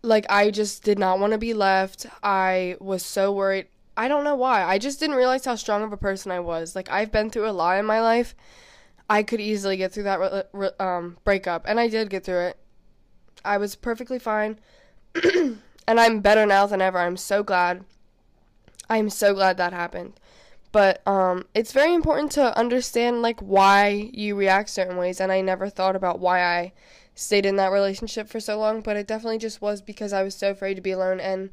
like 0.01 0.25
I 0.29 0.51
just 0.51 0.83
did 0.83 0.99
not 0.99 1.19
want 1.19 1.33
to 1.33 1.37
be 1.37 1.53
left. 1.53 2.05
I 2.21 2.75
was 2.79 3.03
so 3.03 3.31
worried. 3.31 3.67
I 3.95 4.07
don't 4.07 4.23
know 4.23 4.35
why. 4.35 4.63
I 4.63 4.77
just 4.77 4.99
didn't 4.99 5.15
realize 5.15 5.45
how 5.45 5.55
strong 5.55 5.83
of 5.83 5.93
a 5.93 5.97
person 5.97 6.31
I 6.31 6.39
was. 6.39 6.75
Like 6.75 6.91
I've 6.91 7.11
been 7.11 7.29
through 7.29 7.49
a 7.49 7.51
lot 7.51 7.79
in 7.79 7.85
my 7.85 8.01
life 8.01 8.35
I 9.09 9.23
could 9.23 9.39
easily 9.39 9.77
get 9.77 9.93
through 9.93 10.03
that 10.03 10.19
re- 10.19 10.43
re- 10.51 10.69
um, 10.79 11.17
breakup, 11.23 11.65
and 11.67 11.79
I 11.79 11.87
did 11.87 12.09
get 12.09 12.23
through 12.23 12.47
it. 12.47 12.57
I 13.45 13.57
was 13.57 13.75
perfectly 13.75 14.19
fine, 14.19 14.59
and 15.23 15.59
I'm 15.87 16.19
better 16.19 16.45
now 16.45 16.65
than 16.65 16.81
ever. 16.81 16.97
I'm 16.97 17.17
so 17.17 17.43
glad. 17.43 17.85
I'm 18.89 19.09
so 19.09 19.33
glad 19.33 19.57
that 19.57 19.73
happened. 19.73 20.13
But 20.73 21.01
um, 21.07 21.45
it's 21.53 21.71
very 21.71 21.93
important 21.93 22.31
to 22.33 22.57
understand 22.57 23.21
like 23.21 23.39
why 23.39 24.09
you 24.13 24.35
react 24.35 24.69
certain 24.69 24.97
ways, 24.97 25.21
and 25.21 25.31
I 25.31 25.39
never 25.39 25.69
thought 25.69 25.95
about 25.95 26.19
why 26.19 26.43
I 26.43 26.73
stayed 27.15 27.45
in 27.45 27.55
that 27.55 27.71
relationship 27.71 28.27
for 28.27 28.41
so 28.41 28.59
long. 28.59 28.81
But 28.81 28.97
it 28.97 29.07
definitely 29.07 29.37
just 29.37 29.61
was 29.61 29.81
because 29.81 30.11
I 30.11 30.23
was 30.23 30.35
so 30.35 30.51
afraid 30.51 30.73
to 30.73 30.81
be 30.81 30.91
alone, 30.91 31.21
and 31.21 31.51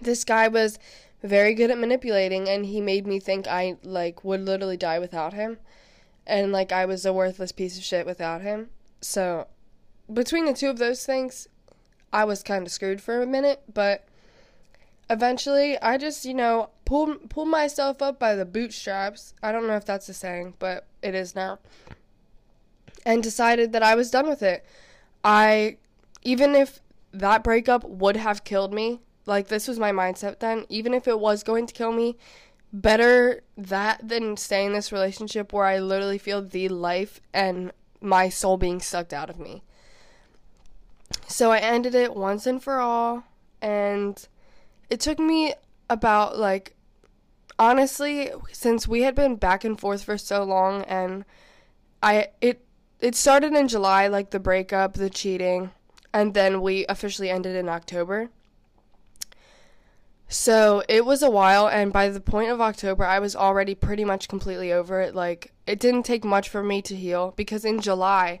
this 0.00 0.24
guy 0.24 0.48
was 0.48 0.80
very 1.22 1.54
good 1.54 1.70
at 1.70 1.78
manipulating, 1.78 2.48
and 2.48 2.66
he 2.66 2.80
made 2.80 3.06
me 3.06 3.20
think 3.20 3.46
I 3.46 3.76
like 3.84 4.24
would 4.24 4.40
literally 4.40 4.76
die 4.76 4.98
without 4.98 5.32
him 5.32 5.58
and 6.26 6.52
like 6.52 6.72
I 6.72 6.84
was 6.84 7.06
a 7.06 7.12
worthless 7.12 7.52
piece 7.52 7.76
of 7.78 7.84
shit 7.84 8.06
without 8.06 8.42
him. 8.42 8.68
So 9.00 9.46
between 10.12 10.46
the 10.46 10.52
two 10.52 10.68
of 10.68 10.78
those 10.78 11.04
things, 11.04 11.48
I 12.12 12.24
was 12.24 12.42
kind 12.42 12.66
of 12.66 12.72
screwed 12.72 13.00
for 13.00 13.22
a 13.22 13.26
minute, 13.26 13.62
but 13.72 14.06
eventually 15.08 15.80
I 15.80 15.98
just, 15.98 16.24
you 16.24 16.34
know, 16.34 16.70
pulled 16.84 17.30
pulled 17.30 17.48
myself 17.48 18.02
up 18.02 18.18
by 18.18 18.34
the 18.34 18.44
bootstraps. 18.44 19.34
I 19.42 19.52
don't 19.52 19.66
know 19.66 19.76
if 19.76 19.84
that's 19.84 20.08
a 20.08 20.14
saying, 20.14 20.54
but 20.58 20.86
it 21.02 21.14
is 21.14 21.34
now. 21.34 21.58
And 23.04 23.22
decided 23.22 23.72
that 23.72 23.82
I 23.82 23.94
was 23.94 24.10
done 24.10 24.28
with 24.28 24.42
it. 24.42 24.64
I 25.22 25.76
even 26.22 26.54
if 26.54 26.80
that 27.12 27.44
breakup 27.44 27.84
would 27.84 28.16
have 28.16 28.44
killed 28.44 28.74
me, 28.74 29.00
like 29.26 29.48
this 29.48 29.68
was 29.68 29.78
my 29.78 29.92
mindset 29.92 30.40
then, 30.40 30.66
even 30.68 30.94
if 30.94 31.06
it 31.06 31.20
was 31.20 31.42
going 31.42 31.66
to 31.66 31.74
kill 31.74 31.92
me, 31.92 32.16
better 32.82 33.40
that 33.56 34.06
than 34.06 34.36
staying 34.36 34.68
in 34.68 34.72
this 34.74 34.92
relationship 34.92 35.52
where 35.52 35.64
I 35.64 35.78
literally 35.78 36.18
feel 36.18 36.42
the 36.42 36.68
life 36.68 37.20
and 37.32 37.72
my 38.00 38.28
soul 38.28 38.58
being 38.58 38.80
sucked 38.80 39.14
out 39.14 39.30
of 39.30 39.38
me. 39.38 39.62
So 41.26 41.52
I 41.52 41.58
ended 41.58 41.94
it 41.94 42.14
once 42.14 42.46
and 42.46 42.62
for 42.62 42.78
all 42.78 43.24
and 43.62 44.28
it 44.90 45.00
took 45.00 45.18
me 45.18 45.54
about 45.88 46.38
like 46.38 46.74
honestly 47.58 48.30
since 48.52 48.86
we 48.86 49.02
had 49.02 49.14
been 49.14 49.36
back 49.36 49.64
and 49.64 49.80
forth 49.80 50.04
for 50.04 50.18
so 50.18 50.44
long 50.44 50.82
and 50.82 51.24
I 52.02 52.28
it 52.42 52.62
it 53.00 53.14
started 53.14 53.54
in 53.54 53.68
July 53.68 54.06
like 54.08 54.30
the 54.30 54.40
breakup, 54.40 54.94
the 54.94 55.10
cheating, 55.10 55.70
and 56.12 56.34
then 56.34 56.60
we 56.60 56.86
officially 56.88 57.30
ended 57.30 57.56
in 57.56 57.68
October. 57.68 58.30
So 60.28 60.82
it 60.88 61.04
was 61.04 61.22
a 61.22 61.30
while, 61.30 61.68
and 61.68 61.92
by 61.92 62.08
the 62.08 62.20
point 62.20 62.50
of 62.50 62.60
October, 62.60 63.04
I 63.04 63.20
was 63.20 63.36
already 63.36 63.74
pretty 63.74 64.04
much 64.04 64.28
completely 64.28 64.72
over 64.72 65.00
it. 65.00 65.14
Like, 65.14 65.52
it 65.66 65.78
didn't 65.78 66.02
take 66.02 66.24
much 66.24 66.48
for 66.48 66.62
me 66.64 66.82
to 66.82 66.96
heal 66.96 67.32
because 67.36 67.64
in 67.64 67.80
July, 67.80 68.40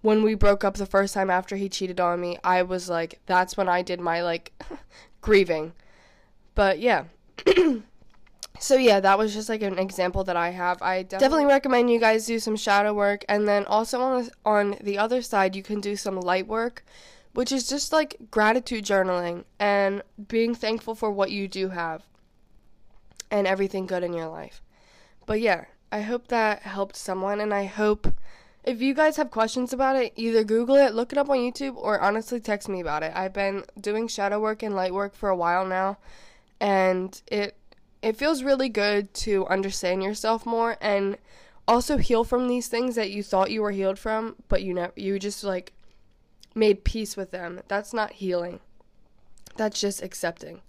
when 0.00 0.22
we 0.22 0.34
broke 0.34 0.64
up 0.64 0.74
the 0.74 0.86
first 0.86 1.12
time 1.12 1.30
after 1.30 1.56
he 1.56 1.68
cheated 1.68 2.00
on 2.00 2.20
me, 2.20 2.38
I 2.42 2.62
was 2.62 2.88
like, 2.88 3.20
that's 3.26 3.56
when 3.56 3.68
I 3.68 3.82
did 3.82 4.00
my 4.00 4.22
like 4.22 4.52
grieving. 5.20 5.72
But 6.54 6.78
yeah. 6.78 7.04
So 8.60 8.76
yeah, 8.76 9.00
that 9.00 9.16
was 9.16 9.32
just 9.32 9.48
like 9.48 9.62
an 9.62 9.78
example 9.78 10.22
that 10.24 10.36
I 10.36 10.50
have. 10.50 10.82
I 10.82 11.02
definitely 11.02 11.46
recommend 11.46 11.90
you 11.90 11.98
guys 11.98 12.26
do 12.26 12.38
some 12.38 12.56
shadow 12.56 12.92
work 12.92 13.24
and 13.26 13.48
then 13.48 13.64
also 13.64 14.00
on 14.02 14.24
the, 14.24 14.30
on 14.44 14.76
the 14.82 14.98
other 14.98 15.22
side 15.22 15.56
you 15.56 15.62
can 15.62 15.80
do 15.80 15.96
some 15.96 16.20
light 16.20 16.46
work, 16.46 16.84
which 17.32 17.52
is 17.52 17.68
just 17.68 17.92
like 17.92 18.16
gratitude 18.30 18.84
journaling 18.84 19.44
and 19.58 20.02
being 20.28 20.54
thankful 20.54 20.94
for 20.94 21.10
what 21.10 21.30
you 21.30 21.46
do 21.48 21.68
have 21.68 22.02
and 23.30 23.46
everything 23.46 23.86
good 23.86 24.02
in 24.02 24.12
your 24.12 24.28
life. 24.28 24.62
But 25.26 25.40
yeah, 25.40 25.66
I 25.92 26.00
hope 26.00 26.28
that 26.28 26.62
helped 26.62 26.96
someone 26.96 27.40
and 27.40 27.54
I 27.54 27.66
hope 27.66 28.12
if 28.64 28.82
you 28.82 28.94
guys 28.94 29.16
have 29.16 29.30
questions 29.30 29.72
about 29.72 29.96
it, 29.96 30.12
either 30.16 30.44
Google 30.44 30.76
it, 30.76 30.94
look 30.94 31.12
it 31.12 31.18
up 31.18 31.30
on 31.30 31.38
YouTube, 31.38 31.76
or 31.76 32.00
honestly 32.00 32.40
text 32.40 32.68
me 32.68 32.80
about 32.80 33.02
it. 33.02 33.12
I've 33.14 33.32
been 33.32 33.64
doing 33.80 34.06
shadow 34.06 34.38
work 34.38 34.62
and 34.62 34.74
light 34.74 34.92
work 34.92 35.14
for 35.14 35.30
a 35.30 35.36
while 35.36 35.64
now, 35.64 35.98
and 36.60 37.20
it 37.26 37.56
it 38.02 38.16
feels 38.16 38.42
really 38.42 38.68
good 38.68 39.12
to 39.12 39.46
understand 39.48 40.02
yourself 40.02 40.46
more 40.46 40.76
and 40.80 41.18
also 41.68 41.98
heal 41.98 42.24
from 42.24 42.48
these 42.48 42.66
things 42.68 42.94
that 42.96 43.10
you 43.10 43.22
thought 43.22 43.50
you 43.50 43.62
were 43.62 43.70
healed 43.70 43.98
from, 43.98 44.36
but 44.48 44.62
you 44.62 44.74
never 44.74 44.92
you 44.96 45.18
just 45.18 45.42
like 45.42 45.72
made 46.54 46.84
peace 46.84 47.16
with 47.16 47.30
them. 47.30 47.60
That's 47.68 47.92
not 47.92 48.12
healing. 48.12 48.60
That's 49.56 49.80
just 49.80 50.02
accepting. 50.02 50.60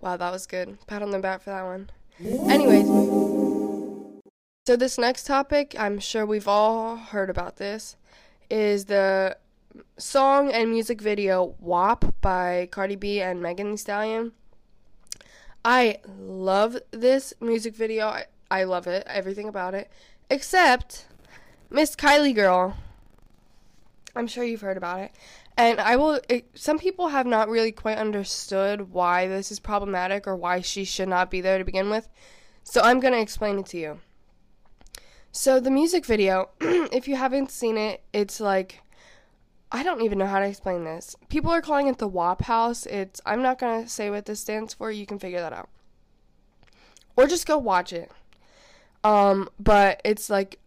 Wow, 0.00 0.16
that 0.16 0.32
was 0.32 0.46
good. 0.46 0.78
Pat 0.86 1.02
on 1.02 1.10
the 1.10 1.18
back 1.18 1.42
for 1.42 1.50
that 1.50 1.64
one. 1.64 1.90
Anyways, 2.20 2.86
so 4.66 4.76
this 4.76 4.98
next 4.98 5.26
topic, 5.26 5.74
I'm 5.78 5.98
sure 5.98 6.24
we've 6.24 6.48
all 6.48 6.96
heard 6.96 7.30
about 7.30 7.56
this, 7.56 7.96
is 8.50 8.84
the 8.84 9.36
song 9.96 10.52
and 10.52 10.70
music 10.70 11.00
video 11.00 11.54
WAP 11.58 12.14
by 12.20 12.68
Cardi 12.70 12.96
B 12.96 13.20
and 13.20 13.42
Megan 13.42 13.72
Thee 13.72 13.76
Stallion. 13.76 14.32
I 15.64 15.98
love 16.18 16.76
this 16.90 17.32
music 17.40 17.74
video. 17.74 18.06
I, 18.06 18.26
I 18.50 18.64
love 18.64 18.86
it, 18.86 19.04
everything 19.06 19.48
about 19.48 19.74
it, 19.74 19.90
except 20.28 21.06
Miss 21.70 21.96
Kylie 21.96 22.34
Girl. 22.34 22.76
I'm 24.14 24.26
sure 24.26 24.44
you've 24.44 24.60
heard 24.60 24.76
about 24.76 25.00
it. 25.00 25.12
And 25.56 25.80
I 25.80 25.96
will, 25.96 26.20
it, 26.28 26.46
some 26.54 26.78
people 26.78 27.08
have 27.08 27.26
not 27.26 27.48
really 27.48 27.72
quite 27.72 27.98
understood 27.98 28.92
why 28.92 29.26
this 29.26 29.50
is 29.50 29.60
problematic 29.60 30.26
or 30.26 30.36
why 30.36 30.60
she 30.60 30.84
should 30.84 31.08
not 31.08 31.30
be 31.30 31.40
there 31.40 31.58
to 31.58 31.64
begin 31.64 31.90
with. 31.90 32.08
So 32.64 32.80
I'm 32.82 33.00
going 33.00 33.14
to 33.14 33.20
explain 33.20 33.58
it 33.58 33.66
to 33.66 33.78
you. 33.78 34.00
So 35.32 35.60
the 35.60 35.70
music 35.70 36.04
video, 36.04 36.50
if 36.60 37.08
you 37.08 37.16
haven't 37.16 37.50
seen 37.50 37.78
it, 37.78 38.02
it's 38.12 38.38
like 38.38 38.82
I 39.74 39.82
don't 39.82 40.02
even 40.02 40.18
know 40.18 40.26
how 40.26 40.38
to 40.38 40.46
explain 40.46 40.84
this. 40.84 41.16
People 41.30 41.50
are 41.50 41.62
calling 41.62 41.86
it 41.86 41.96
the 41.96 42.06
WAP 42.06 42.42
house. 42.42 42.84
It's 42.84 43.22
I'm 43.24 43.40
not 43.40 43.58
going 43.58 43.82
to 43.82 43.88
say 43.88 44.10
what 44.10 44.26
this 44.26 44.40
stands 44.40 44.74
for. 44.74 44.90
You 44.90 45.06
can 45.06 45.18
figure 45.18 45.40
that 45.40 45.54
out. 45.54 45.70
Or 47.16 47.26
just 47.26 47.46
go 47.46 47.56
watch 47.56 47.92
it. 47.92 48.12
Um 49.02 49.48
but 49.58 50.00
it's 50.04 50.28
like 50.28 50.58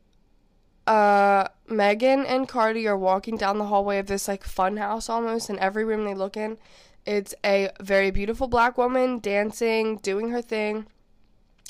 uh 0.87 1.47
Megan 1.67 2.25
and 2.25 2.47
Cardi 2.47 2.87
are 2.87 2.97
walking 2.97 3.37
down 3.37 3.57
the 3.57 3.65
hallway 3.65 3.97
of 3.97 4.07
this 4.07 4.27
like 4.27 4.43
fun 4.43 4.77
house 4.77 5.09
almost 5.09 5.49
and 5.49 5.57
every 5.59 5.83
room 5.83 6.05
they 6.05 6.13
look 6.13 6.37
in 6.37 6.57
it's 7.05 7.35
a 7.45 7.69
very 7.79 8.09
beautiful 8.09 8.47
black 8.47 8.77
woman 8.77 9.19
dancing, 9.19 9.97
doing 9.97 10.29
her 10.29 10.41
thing. 10.41 10.87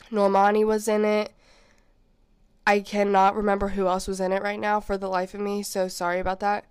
Normani 0.09 0.65
was 0.65 0.87
in 0.87 1.03
it. 1.03 1.33
I 2.65 2.79
cannot 2.79 3.35
remember 3.35 3.69
who 3.69 3.87
else 3.87 4.07
was 4.07 4.21
in 4.21 4.31
it 4.31 4.41
right 4.41 4.59
now 4.59 4.79
for 4.79 4.97
the 4.97 5.09
life 5.09 5.33
of 5.33 5.41
me, 5.41 5.61
so 5.61 5.87
sorry 5.87 6.19
about 6.19 6.39
that. 6.39 6.65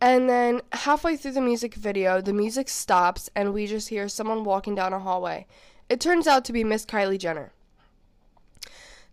And 0.00 0.28
then 0.28 0.60
halfway 0.72 1.16
through 1.16 1.32
the 1.32 1.40
music 1.40 1.74
video, 1.74 2.20
the 2.20 2.32
music 2.32 2.68
stops 2.68 3.30
and 3.34 3.54
we 3.54 3.66
just 3.66 3.88
hear 3.88 4.08
someone 4.08 4.44
walking 4.44 4.74
down 4.74 4.92
a 4.92 4.98
hallway. 4.98 5.46
It 5.88 5.98
turns 5.98 6.26
out 6.26 6.44
to 6.44 6.52
be 6.52 6.62
Miss 6.62 6.84
Kylie 6.84 7.18
Jenner. 7.18 7.52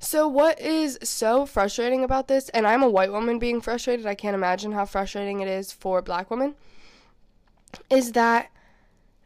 So, 0.03 0.27
what 0.27 0.59
is 0.59 0.97
so 1.03 1.45
frustrating 1.45 2.03
about 2.03 2.27
this, 2.27 2.49
and 2.49 2.65
I'm 2.65 2.81
a 2.81 2.89
white 2.89 3.11
woman 3.11 3.37
being 3.37 3.61
frustrated, 3.61 4.07
I 4.07 4.15
can't 4.15 4.33
imagine 4.33 4.71
how 4.71 4.85
frustrating 4.85 5.41
it 5.41 5.47
is 5.47 5.71
for 5.71 6.01
black 6.01 6.31
women, 6.31 6.55
is 7.87 8.13
that 8.13 8.49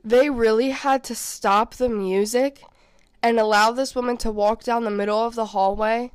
they 0.03 0.29
really 0.29 0.72
had 0.72 1.01
to 1.05 1.15
stop 1.15 1.75
the 1.75 1.88
music 1.88 2.62
and 3.24 3.39
allow 3.39 3.72
this 3.72 3.96
woman 3.96 4.17
to 4.17 4.32
walk 4.32 4.63
down 4.63 4.84
the 4.84 4.91
middle 4.91 5.17
of 5.17 5.36
the 5.36 5.48
hallway 5.48 6.12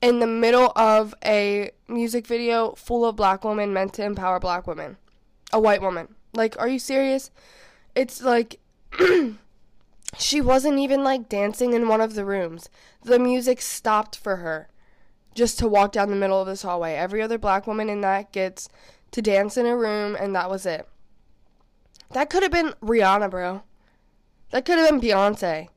in 0.00 0.20
the 0.20 0.28
middle 0.28 0.72
of 0.76 1.12
a 1.24 1.72
music 1.88 2.24
video 2.24 2.74
full 2.76 3.04
of 3.04 3.16
black 3.16 3.42
women 3.42 3.72
meant 3.72 3.94
to 3.94 4.04
empower 4.04 4.38
black 4.38 4.68
women. 4.68 4.96
A 5.52 5.58
white 5.58 5.82
woman. 5.82 6.14
Like, 6.34 6.56
are 6.60 6.68
you 6.68 6.78
serious? 6.78 7.32
It's 7.96 8.22
like 8.22 8.60
she 10.16 10.40
wasn't 10.40 10.78
even 10.78 11.04
like 11.04 11.28
dancing 11.28 11.72
in 11.72 11.88
one 11.88 12.00
of 12.00 12.14
the 12.14 12.24
rooms. 12.24 12.68
The 13.02 13.18
music 13.18 13.60
stopped 13.60 14.16
for 14.16 14.36
her 14.36 14.68
just 15.34 15.58
to 15.58 15.68
walk 15.68 15.92
down 15.92 16.10
the 16.10 16.16
middle 16.16 16.40
of 16.40 16.46
this 16.46 16.62
hallway. 16.62 16.94
Every 16.94 17.22
other 17.22 17.38
black 17.38 17.66
woman 17.66 17.88
in 17.88 18.00
that 18.00 18.32
gets 18.32 18.68
to 19.12 19.22
dance 19.22 19.56
in 19.56 19.66
a 19.66 19.76
room, 19.76 20.16
and 20.18 20.34
that 20.34 20.50
was 20.50 20.66
it. 20.66 20.88
That 22.10 22.30
could 22.30 22.42
have 22.42 22.52
been 22.52 22.74
Rihanna, 22.82 23.30
bro. 23.30 23.62
That 24.50 24.64
could 24.64 24.78
have 24.78 24.88
been 24.88 25.00
Beyonce. 25.00 25.68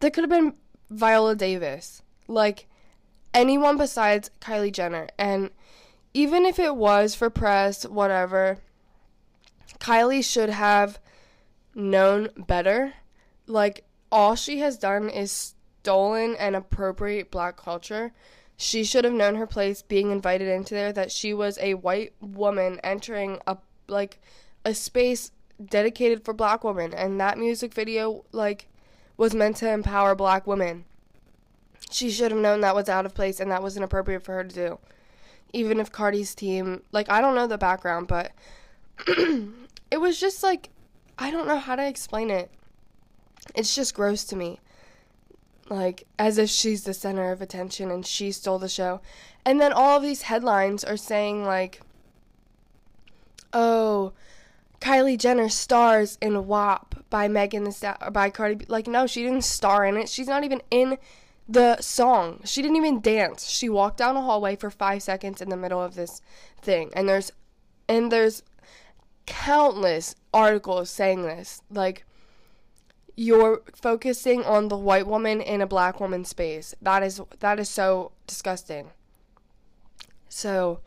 That 0.00 0.12
could 0.12 0.22
have 0.22 0.30
been 0.30 0.54
Viola 0.90 1.34
Davis. 1.34 2.02
Like, 2.28 2.66
anyone 3.34 3.76
besides 3.76 4.30
Kylie 4.40 4.72
Jenner. 4.72 5.08
And 5.18 5.50
even 6.14 6.44
if 6.44 6.58
it 6.58 6.76
was 6.76 7.14
for 7.14 7.30
press, 7.30 7.84
whatever, 7.86 8.58
Kylie 9.78 10.24
should 10.24 10.50
have 10.50 11.00
known 11.74 12.28
better. 12.36 12.94
Like, 13.46 13.84
all 14.10 14.34
she 14.34 14.58
has 14.60 14.76
done 14.76 15.08
is 15.08 15.54
stolen 15.82 16.36
and 16.36 16.54
appropriate 16.54 17.30
black 17.30 17.56
culture. 17.56 18.12
She 18.56 18.84
should 18.84 19.04
have 19.04 19.12
known 19.12 19.34
her 19.36 19.46
place 19.46 19.82
being 19.82 20.10
invited 20.10 20.48
into 20.48 20.74
there 20.74 20.92
that 20.92 21.10
she 21.10 21.34
was 21.34 21.58
a 21.58 21.74
white 21.74 22.12
woman 22.20 22.78
entering 22.84 23.40
a 23.46 23.56
like 23.88 24.20
a 24.64 24.74
space 24.74 25.32
dedicated 25.62 26.24
for 26.24 26.32
black 26.32 26.62
women 26.62 26.94
and 26.94 27.20
that 27.20 27.38
music 27.38 27.74
video 27.74 28.24
like 28.32 28.68
was 29.16 29.34
meant 29.34 29.56
to 29.56 29.70
empower 29.70 30.14
black 30.14 30.46
women. 30.46 30.84
She 31.90 32.10
should 32.10 32.30
have 32.30 32.40
known 32.40 32.60
that 32.60 32.74
was 32.74 32.88
out 32.88 33.06
of 33.06 33.14
place 33.14 33.40
and 33.40 33.50
that 33.50 33.62
was 33.62 33.76
inappropriate 33.76 34.22
for 34.22 34.34
her 34.34 34.44
to 34.44 34.54
do. 34.54 34.78
Even 35.52 35.80
if 35.80 35.92
Cardi's 35.92 36.34
team, 36.34 36.82
like, 36.92 37.10
I 37.10 37.20
don't 37.20 37.34
know 37.34 37.46
the 37.46 37.58
background, 37.58 38.08
but 38.08 38.32
it 39.06 40.00
was 40.00 40.18
just 40.18 40.42
like, 40.42 40.70
I 41.18 41.30
don't 41.30 41.46
know 41.46 41.58
how 41.58 41.76
to 41.76 41.86
explain 41.86 42.30
it. 42.30 42.50
It's 43.54 43.74
just 43.74 43.94
gross 43.94 44.24
to 44.24 44.36
me. 44.36 44.60
Like, 45.68 46.06
as 46.18 46.38
if 46.38 46.50
she's 46.50 46.84
the 46.84 46.94
center 46.94 47.32
of 47.32 47.40
attention 47.40 47.90
and 47.90 48.04
she 48.06 48.32
stole 48.32 48.58
the 48.58 48.68
show. 48.68 49.00
And 49.44 49.60
then 49.60 49.72
all 49.72 49.96
of 49.96 50.02
these 50.02 50.22
headlines 50.22 50.84
are 50.84 50.96
saying, 50.96 51.44
like, 51.44 51.80
oh, 53.52 54.12
Kylie 54.80 55.18
Jenner 55.18 55.48
stars 55.48 56.18
in 56.20 56.46
WAP 56.46 56.96
by 57.08 57.28
Megan 57.28 57.64
Thee 57.64 57.70
Stallion, 57.70 58.12
by 58.12 58.30
Cardi. 58.30 58.64
Like, 58.68 58.86
no, 58.86 59.06
she 59.06 59.22
didn't 59.22 59.44
star 59.44 59.86
in 59.86 59.96
it. 59.96 60.08
She's 60.08 60.26
not 60.26 60.44
even 60.44 60.60
in 60.70 60.98
the 61.48 61.80
song. 61.80 62.40
She 62.44 62.62
didn't 62.62 62.76
even 62.76 63.00
dance. 63.00 63.48
She 63.48 63.68
walked 63.68 63.98
down 63.98 64.16
a 64.16 64.22
hallway 64.22 64.56
for 64.56 64.70
5 64.70 65.02
seconds 65.02 65.40
in 65.40 65.50
the 65.50 65.56
middle 65.56 65.82
of 65.82 65.94
this 65.94 66.20
thing. 66.60 66.90
And 66.94 67.08
there's 67.08 67.30
and 67.88 68.10
there's 68.10 68.42
countless 69.26 70.14
articles 70.32 70.90
saying 70.90 71.22
this. 71.22 71.62
Like 71.70 72.04
you're 73.16 73.62
focusing 73.74 74.44
on 74.44 74.68
the 74.68 74.76
white 74.76 75.06
woman 75.06 75.40
in 75.40 75.60
a 75.60 75.66
black 75.66 76.00
woman's 76.00 76.28
space. 76.28 76.74
That 76.80 77.02
is 77.02 77.20
that 77.40 77.58
is 77.58 77.68
so 77.68 78.12
disgusting. 78.26 78.90
So 80.28 80.80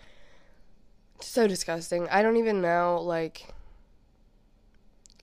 so 1.20 1.48
disgusting. 1.48 2.08
I 2.10 2.22
don't 2.22 2.38
even 2.38 2.62
know 2.62 3.00
like 3.02 3.54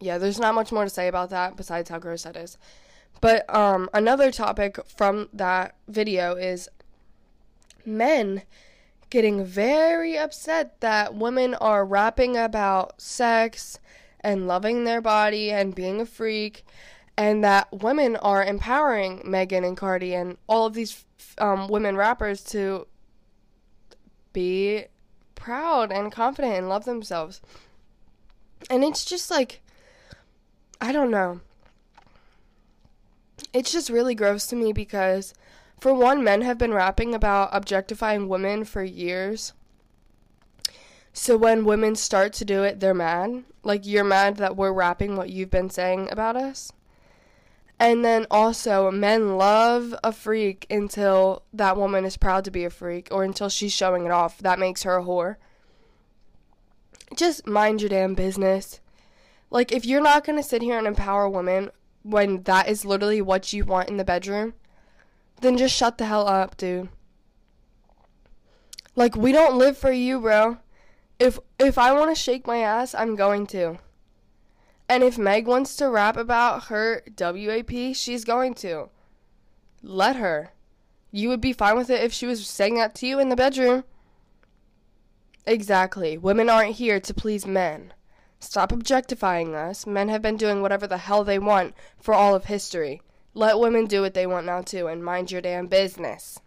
yeah, 0.01 0.19
there's 0.19 0.41
not 0.41 0.55
much 0.55 0.73
more 0.73 0.85
to 0.85 0.91
say 0.91 1.07
about 1.09 1.31
that 1.31 1.57
besides 1.57 1.89
how 1.89 1.99
gross 1.99 2.25
that 2.25 2.37
is. 2.37 2.59
But 3.21 3.53
um, 3.55 3.89
another 3.95 4.33
topic 4.33 4.79
from 4.97 5.29
that 5.33 5.77
video 5.87 6.35
is 6.35 6.69
men 7.87 8.43
getting 9.11 9.45
very 9.45 10.19
upset 10.19 10.81
that 10.81 11.15
women 11.15 11.55
are 11.55 11.85
rapping 11.85 12.37
about 12.37 13.01
sex 13.01 13.79
and 14.23 14.47
loving 14.47 14.85
their 14.85 15.01
body 15.01 15.51
and 15.51 15.75
being 15.75 16.01
a 16.01 16.07
freak, 16.07 16.65
and 17.17 17.43
that 17.45 17.73
women 17.73 18.17
are 18.17 18.45
empowering 18.45 19.23
Megan 19.25 19.65
and 19.65 19.77
Cardi 19.77 20.15
and 20.15 20.37
all 20.47 20.67
of 20.67 20.75
these 20.75 21.05
um, 21.39 21.69
women 21.69 21.97
rappers 21.97 22.43
to 22.45 22.87
be 24.33 24.85
proud 25.35 25.93
and 25.93 26.13
confident 26.13 26.55
and 26.55 26.69
love 26.69 26.85
themselves. 26.85 27.41
And 28.71 28.85
it's 28.85 29.05
just 29.05 29.31
like, 29.31 29.61
I 30.81 30.93
don't 30.93 31.11
know 31.11 31.41
it's 33.53 33.73
just 33.73 33.91
really 33.91 34.15
gross 34.15 34.47
to 34.47 34.57
me 34.57 34.73
because, 34.73 35.35
for 35.81 35.93
one, 35.93 36.25
men 36.25 36.43
have 36.43 36.59
been 36.59 36.73
rapping 36.73 37.15
about 37.15 37.51
objectifying 37.53 38.29
women 38.29 38.65
for 38.65 38.83
years. 38.83 39.53
So 41.13 41.37
when 41.37 41.65
women 41.65 41.95
start 41.95 42.33
to 42.35 42.45
do 42.45 42.63
it, 42.63 42.81
they're 42.81 42.95
mad. 42.95 43.45
Like, 43.63 43.87
you're 43.87 44.05
mad 44.05 44.37
that 44.39 44.57
we're 44.57 44.73
rapping 44.73 45.17
what 45.17 45.31
you've 45.31 45.51
been 45.51 45.71
saying 45.71 46.09
about 46.11 46.37
us. 46.37 46.73
And 47.79 48.05
then 48.05 48.27
also, 48.31 48.91
men 48.91 49.37
love 49.37 49.95
a 50.03 50.13
freak 50.13 50.67
until 50.71 51.43
that 51.53 51.77
woman 51.77 52.05
is 52.05 52.17
proud 52.17 52.45
to 52.45 52.51
be 52.51 52.65
a 52.65 52.71
freak 52.71 53.09
or 53.11 53.25
until 53.25 53.49
she's 53.49 53.73
showing 53.73 54.05
it 54.07 54.11
off. 54.11 54.39
That 54.39 54.59
makes 54.59 54.85
her 54.85 54.97
a 54.97 55.03
whore. 55.03 55.37
Just 57.15 57.47
mind 57.47 57.83
your 57.83 57.91
damn 57.91 58.15
business. 58.15 58.81
Like, 59.51 59.71
if 59.71 59.85
you're 59.85 60.01
not 60.01 60.25
going 60.25 60.39
to 60.39 60.49
sit 60.49 60.63
here 60.63 60.79
and 60.79 60.87
empower 60.87 61.29
women 61.29 61.71
when 62.03 62.43
that 62.45 62.69
is 62.69 62.85
literally 62.85 63.21
what 63.21 63.53
you 63.53 63.65
want 63.65 63.91
in 63.91 63.97
the 63.99 64.05
bedroom, 64.05 64.55
then 65.41 65.59
just 65.59 65.75
shut 65.75 65.99
the 65.99 66.07
hell 66.07 66.27
up, 66.27 66.57
dude. 66.57 66.89
Like, 68.97 69.15
we 69.15 69.33
don't 69.33 69.59
live 69.59 69.77
for 69.77 69.93
you, 69.93 70.21
bro. 70.21 70.59
If 71.23 71.39
if 71.57 71.79
I 71.79 71.93
want 71.93 72.11
to 72.11 72.21
shake 72.21 72.49
my 72.49 72.59
ass, 72.59 72.97
I'm 72.97 73.15
going 73.15 73.47
to. 73.49 73.79
And 74.89 75.05
if 75.05 75.17
Meg 75.17 75.47
wants 75.47 75.77
to 75.77 75.89
rap 75.89 76.17
about 76.17 76.65
her 76.65 77.05
WAP, 77.17 77.95
she's 77.95 78.25
going 78.25 78.55
to. 78.55 78.89
Let 79.85 80.17
her. 80.17 80.53
You 81.13 81.29
would 81.29 81.41
be 81.41 81.53
fine 81.53 81.77
with 81.77 81.91
it 81.91 82.03
if 82.03 82.13
she 82.13 82.27
was 82.27 82.45
saying 82.45 82.75
that 82.75 82.97
to 82.97 83.07
you 83.07 83.21
in 83.21 83.29
the 83.29 83.37
bedroom. 83.37 83.85
Exactly. 85.47 86.19
Women 86.19 86.51
aren't 86.51 86.75
here 86.75 86.99
to 86.99 87.15
please 87.15 87.47
men. 87.47 87.95
Stop 88.41 88.73
objectifying 88.73 89.55
us. 89.55 89.87
Men 89.87 90.09
have 90.09 90.23
been 90.23 90.37
doing 90.37 90.61
whatever 90.61 90.89
the 90.89 90.99
hell 90.99 91.23
they 91.23 91.39
want 91.39 91.73
for 92.01 92.15
all 92.15 92.35
of 92.35 92.47
history. 92.47 93.01
Let 93.33 93.61
women 93.61 93.87
do 93.87 94.01
what 94.01 94.15
they 94.15 94.27
want 94.27 94.47
now, 94.47 94.63
too, 94.63 94.89
and 94.89 95.05
mind 95.05 95.31
your 95.31 95.41
damn 95.41 95.69
business. 95.69 96.41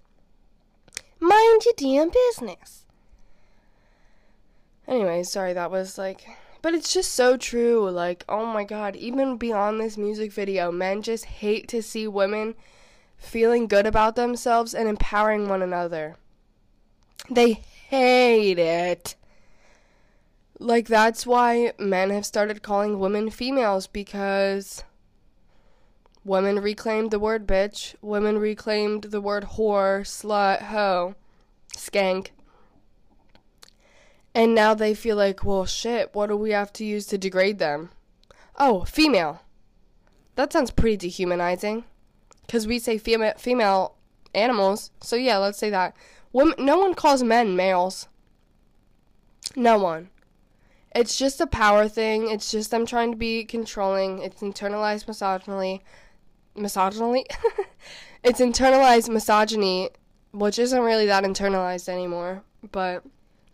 Mind 1.22 1.64
your 1.64 1.76
damn 1.78 2.10
business. 2.10 2.85
Anyway, 4.88 5.24
sorry, 5.24 5.54
that 5.54 5.72
was 5.72 5.98
like. 5.98 6.26
But 6.62 6.74
it's 6.74 6.94
just 6.94 7.14
so 7.14 7.38
true. 7.38 7.90
Like, 7.90 8.24
oh 8.28 8.46
my 8.46 8.64
god, 8.64 8.96
even 8.96 9.38
beyond 9.38 9.80
this 9.80 9.98
music 9.98 10.32
video, 10.32 10.72
men 10.72 11.02
just 11.02 11.26
hate 11.26 11.68
to 11.70 11.82
see 11.82 12.08
women 12.08 12.56
feeling 13.18 13.68
good 13.68 13.86
about 13.86 14.16
themselves 14.16 14.74
and 14.74 14.88
empowering 14.90 15.48
one 15.48 15.62
another. 15.62 16.16
They 17.30 17.54
hate 17.90 18.60
it. 18.60 19.16
Like, 20.60 20.88
that's 20.88 21.28
why 21.28 21.74
men 21.78 22.10
have 22.12 22.26
started 22.26 22.64
calling 22.64 23.00
women 23.00 23.30
females 23.30 23.88
because 23.88 24.84
women 26.24 26.60
reclaimed 26.60 27.12
the 27.12 27.20
word 27.20 27.46
bitch, 27.46 27.96
women 28.02 28.38
reclaimed 28.38 29.04
the 29.04 29.22
word 29.22 29.44
whore, 29.56 30.02
slut, 30.02 30.64
hoe, 30.64 31.16
skank. 31.76 32.30
And 34.36 34.54
now 34.54 34.74
they 34.74 34.94
feel 34.94 35.16
like, 35.16 35.46
well, 35.46 35.66
shit, 35.66 36.14
what 36.14 36.28
do 36.28 36.36
we 36.36 36.52
have 36.52 36.74
to 36.74 36.84
use 36.84 37.06
to 37.08 37.18
degrade 37.18 37.58
them? 37.58 37.92
Oh, 38.58 38.84
female. 38.84 39.42
That 40.36 40.52
sounds 40.52 40.72
pretty 40.72 40.98
dehumanizing. 40.98 41.86
Because 42.46 42.68
we 42.68 42.78
say 42.78 42.98
female, 42.98 43.34
female 43.38 43.96
animals. 44.34 44.92
So, 45.00 45.16
yeah, 45.16 45.38
let's 45.38 45.58
say 45.58 45.70
that. 45.70 45.96
Women, 46.34 46.56
no 46.66 46.78
one 46.78 46.96
calls 46.96 47.24
men 47.24 47.56
males. 47.56 48.10
No 49.56 49.80
one. 49.80 50.10
It's 50.94 51.18
just 51.18 51.40
a 51.40 51.48
power 51.48 51.88
thing. 51.88 52.30
It's 52.30 52.52
just 52.52 52.72
them 52.72 52.86
trying 52.86 53.12
to 53.12 53.18
be 53.18 53.46
controlling. 53.46 54.20
It's 54.20 54.42
internalized 54.42 55.08
misogyny. 55.08 55.82
Misogyny? 56.56 57.26
it's 58.24 58.42
internalized 58.42 59.08
misogyny, 59.08 59.92
which 60.34 60.60
isn't 60.60 60.82
really 60.82 61.06
that 61.06 61.24
internalized 61.24 61.88
anymore. 61.88 62.44
But 62.72 63.04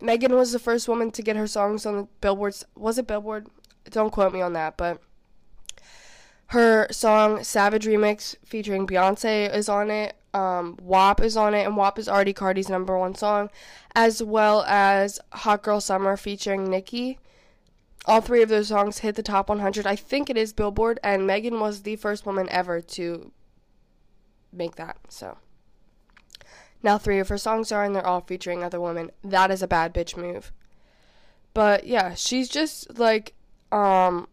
Megan 0.01 0.35
was 0.35 0.51
the 0.51 0.59
first 0.59 0.87
woman 0.87 1.11
to 1.11 1.21
get 1.21 1.35
her 1.35 1.47
songs 1.47 1.85
on 1.85 1.95
the 1.95 2.07
Billboards. 2.21 2.65
Was 2.75 2.97
it 2.97 3.07
Billboard? 3.07 3.47
Don't 3.89 4.11
quote 4.11 4.33
me 4.33 4.41
on 4.41 4.53
that, 4.53 4.77
but 4.77 5.01
her 6.47 6.87
song 6.91 7.43
Savage 7.43 7.85
Remix 7.85 8.35
featuring 8.45 8.85
Beyonce 8.85 9.53
is 9.53 9.69
on 9.69 9.89
it. 9.89 10.15
Um, 10.33 10.77
WAP 10.81 11.21
is 11.21 11.35
on 11.35 11.53
it, 11.53 11.65
and 11.65 11.75
WAP 11.75 11.99
is 11.99 12.07
already 12.07 12.33
Cardi's 12.33 12.69
number 12.69 12.97
one 12.97 13.15
song, 13.15 13.49
as 13.95 14.23
well 14.23 14.63
as 14.63 15.19
Hot 15.33 15.61
Girl 15.61 15.81
Summer 15.81 16.15
featuring 16.17 16.69
Nicki. 16.69 17.19
All 18.05 18.21
three 18.21 18.41
of 18.41 18.49
those 18.49 18.69
songs 18.69 18.99
hit 18.99 19.15
the 19.15 19.23
top 19.23 19.49
100. 19.49 19.85
I 19.85 19.95
think 19.95 20.29
it 20.29 20.37
is 20.37 20.53
Billboard, 20.53 20.99
and 21.03 21.27
Megan 21.27 21.59
was 21.59 21.83
the 21.83 21.97
first 21.97 22.25
woman 22.25 22.47
ever 22.49 22.81
to 22.81 23.31
make 24.51 24.75
that. 24.75 24.97
So. 25.09 25.37
Now 26.83 26.97
three 26.97 27.19
of 27.19 27.29
her 27.29 27.37
songs 27.37 27.71
are 27.71 27.83
and 27.83 27.95
they're 27.95 28.05
all 28.05 28.21
featuring 28.21 28.63
other 28.63 28.81
women. 28.81 29.11
That 29.23 29.51
is 29.51 29.61
a 29.61 29.67
bad 29.67 29.93
bitch 29.93 30.17
move. 30.17 30.51
But 31.53 31.85
yeah, 31.85 32.13
she's 32.15 32.49
just 32.49 32.97
like 32.97 33.33
um 33.71 34.27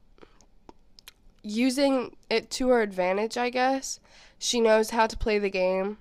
using 1.43 2.17
it 2.31 2.51
to 2.53 2.69
her 2.69 2.81
advantage, 2.81 3.37
I 3.37 3.51
guess. 3.51 4.01
She 4.39 4.61
knows 4.61 4.91
how 4.91 5.07
to 5.07 5.17
play 5.17 5.39
the 5.39 5.51
game. 5.51 5.99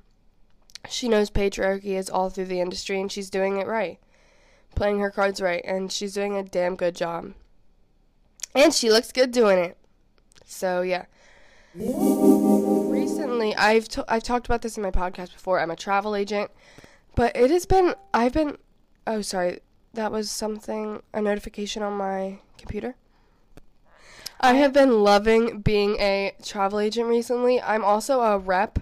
She 0.89 1.09
knows 1.09 1.29
patriarchy 1.29 1.97
is 1.97 2.09
all 2.09 2.29
through 2.29 2.45
the 2.45 2.61
industry 2.61 3.01
and 3.01 3.11
she's 3.11 3.29
doing 3.29 3.57
it 3.57 3.67
right. 3.67 3.99
Playing 4.75 4.99
her 4.99 5.11
cards 5.11 5.41
right 5.41 5.63
and 5.65 5.91
she's 5.91 6.13
doing 6.13 6.35
a 6.35 6.43
damn 6.43 6.75
good 6.75 6.95
job. 6.95 7.33
And 8.55 8.73
she 8.73 8.89
looks 8.89 9.11
good 9.11 9.31
doing 9.31 9.59
it. 9.59 9.77
So 10.45 10.81
yeah 10.81 11.05
recently 13.37 13.55
I've 13.55 13.87
t- 13.87 14.01
I've 14.07 14.23
talked 14.23 14.47
about 14.47 14.61
this 14.61 14.77
in 14.77 14.83
my 14.83 14.91
podcast 14.91 15.33
before. 15.33 15.59
I'm 15.59 15.71
a 15.71 15.75
travel 15.75 16.15
agent, 16.15 16.51
but 17.15 17.35
it 17.35 17.51
has 17.51 17.65
been 17.65 17.93
I've 18.13 18.33
been 18.33 18.57
oh 19.05 19.21
sorry 19.21 19.59
that 19.93 20.11
was 20.11 20.29
something 20.29 21.01
a 21.13 21.21
notification 21.21 21.83
on 21.83 21.93
my 21.93 22.39
computer. 22.57 22.95
I 24.39 24.53
have 24.53 24.71
been 24.73 25.03
loving 25.03 25.61
being 25.61 25.97
a 25.99 26.33
travel 26.43 26.79
agent 26.79 27.07
recently. 27.07 27.61
I'm 27.61 27.83
also 27.83 28.21
a 28.21 28.37
rep. 28.37 28.79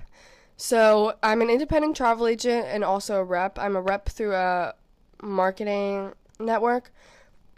So, 0.57 1.15
I'm 1.21 1.41
an 1.41 1.49
independent 1.49 1.97
travel 1.97 2.27
agent 2.27 2.65
and 2.67 2.83
also 2.83 3.19
a 3.19 3.23
rep. 3.23 3.59
I'm 3.59 3.75
a 3.75 3.81
rep 3.81 4.07
through 4.07 4.33
a 4.35 4.73
marketing 5.21 6.13
network. 6.39 6.91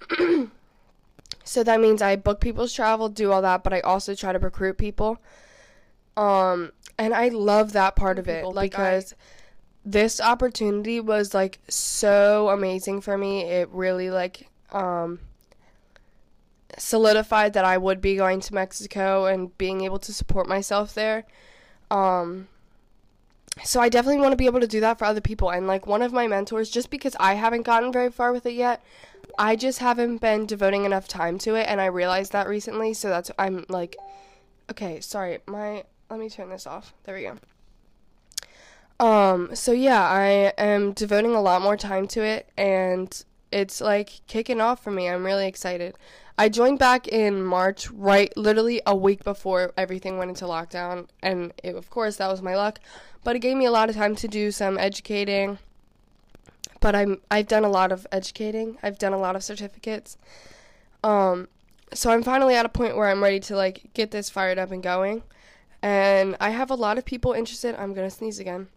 so 1.44 1.64
that 1.64 1.80
means 1.80 2.02
I 2.02 2.16
book 2.16 2.40
people's 2.40 2.74
travel, 2.74 3.10
do 3.10 3.32
all 3.32 3.42
that, 3.44 3.64
but 3.64 3.74
I 3.74 3.82
also 3.82 4.16
try 4.16 4.32
to 4.32 4.40
recruit 4.40 4.78
people. 4.78 5.20
Um, 6.18 6.72
and 6.98 7.14
I 7.14 7.30
love 7.30 7.74
that 7.74 7.96
part 7.96 8.20
of 8.20 8.28
it 8.28 8.46
because 8.60 9.14
this 9.86 10.20
opportunity 10.20 11.00
was 11.00 11.34
like 11.34 11.60
so 11.70 12.50
amazing 12.50 13.02
for 13.02 13.18
me. 13.18 13.44
It 13.44 13.70
really 13.70 14.10
like 14.10 14.50
um 14.72 15.20
solidified 16.78 17.54
that 17.54 17.64
I 17.66 17.78
would 17.78 18.02
be 18.02 18.16
going 18.16 18.42
to 18.42 18.54
Mexico 18.54 19.26
and 19.26 19.58
being 19.58 19.82
able 19.82 20.00
to 20.00 20.14
support 20.14 20.48
myself 20.48 20.94
there. 20.94 21.26
Um 21.90 22.48
so 23.64 23.80
I 23.80 23.90
definitely 23.90 24.22
want 24.22 24.34
to 24.34 24.38
be 24.38 24.46
able 24.46 24.60
to 24.60 24.68
do 24.68 24.82
that 24.82 25.00
for 25.00 25.06
other 25.06 25.22
people 25.22 25.50
and 25.50 25.66
like 25.66 25.88
one 25.88 26.02
of 26.02 26.14
my 26.14 26.28
mentors 26.28 26.70
just 26.70 26.90
because 26.92 27.16
I 27.20 27.34
haven't 27.34 27.64
gotten 27.64 27.92
very 27.92 28.12
far 28.12 28.32
with 28.32 28.46
it 28.46 28.54
yet, 28.54 28.84
I 29.40 29.56
just 29.56 29.80
haven't 29.80 30.18
been 30.18 30.46
devoting 30.46 30.86
enough 30.86 31.08
time 31.08 31.40
to 31.40 31.56
it 31.56 31.68
and 31.68 31.80
I 31.80 31.86
realized 31.86 32.34
that 32.34 32.48
recently, 32.48 32.94
so 32.94 33.10
that's 33.10 33.32
I'm 33.40 33.66
like 33.70 33.96
okay, 34.70 35.00
sorry. 35.00 35.40
My 35.48 35.86
let 36.10 36.20
me 36.20 36.30
turn 36.30 36.50
this 36.50 36.68
off. 36.68 36.94
There 37.04 37.16
we 37.16 37.24
go. 37.24 37.38
Um, 39.00 39.56
so 39.56 39.72
yeah, 39.72 40.02
I 40.02 40.54
am 40.58 40.94
devoting 40.94 41.36
a 41.36 41.42
lot 41.42 41.62
more 41.62 41.78
time 41.78 42.08
to 42.10 42.24
it 42.24 42.50
and 42.58 43.24
it's 43.52 43.80
like 43.80 44.22
kicking 44.28 44.60
off 44.62 44.84
for 44.84 44.92
me. 44.92 45.08
I'm 45.10 45.26
really 45.26 45.48
excited. 45.48 45.96
I 46.38 46.50
joined 46.50 46.78
back 46.78 47.08
in 47.08 47.44
March, 47.44 47.90
right 47.90 48.36
literally 48.38 48.82
a 48.86 48.96
week 48.96 49.24
before 49.24 49.74
everything 49.76 50.20
went 50.20 50.30
into 50.30 50.46
lockdown, 50.46 51.08
and 51.24 51.52
it, 51.64 51.76
of 51.76 51.90
course 51.90 52.18
that 52.18 52.28
was 52.28 52.44
my 52.44 52.56
luck, 52.56 52.80
but 53.24 53.36
it 53.36 53.40
gave 53.40 53.58
me 53.58 53.66
a 53.66 53.72
lot 53.72 53.90
of 53.90 53.96
time 53.96 54.16
to 54.18 54.28
do 54.28 54.52
some 54.52 54.78
educating. 54.78 55.58
But 56.80 56.94
I'm 56.94 57.22
I've 57.32 57.48
done 57.48 57.66
a 57.66 57.70
lot 57.70 57.92
of 57.92 58.06
educating. 58.12 58.78
I've 58.84 59.00
done 59.00 59.14
a 59.14 59.18
lot 59.18 59.36
of 59.36 59.44
certificates. 59.44 60.18
Um, 61.04 61.48
so 61.92 62.12
I'm 62.12 62.22
finally 62.22 62.54
at 62.54 62.68
a 62.68 62.70
point 62.70 62.96
where 62.96 63.10
I'm 63.10 63.24
ready 63.24 63.40
to 63.42 63.56
like 63.56 63.92
get 63.96 64.12
this 64.12 64.30
fired 64.30 64.60
up 64.60 64.72
and 64.72 64.84
going. 64.84 65.24
And 65.82 66.36
I 66.40 66.50
have 66.50 66.72
a 66.72 66.76
lot 66.76 66.98
of 66.98 67.06
people 67.06 67.34
interested. 67.34 67.76
I'm 67.76 67.94
going 67.94 68.10
to 68.10 68.16
sneeze 68.16 68.40
again. 68.40 68.68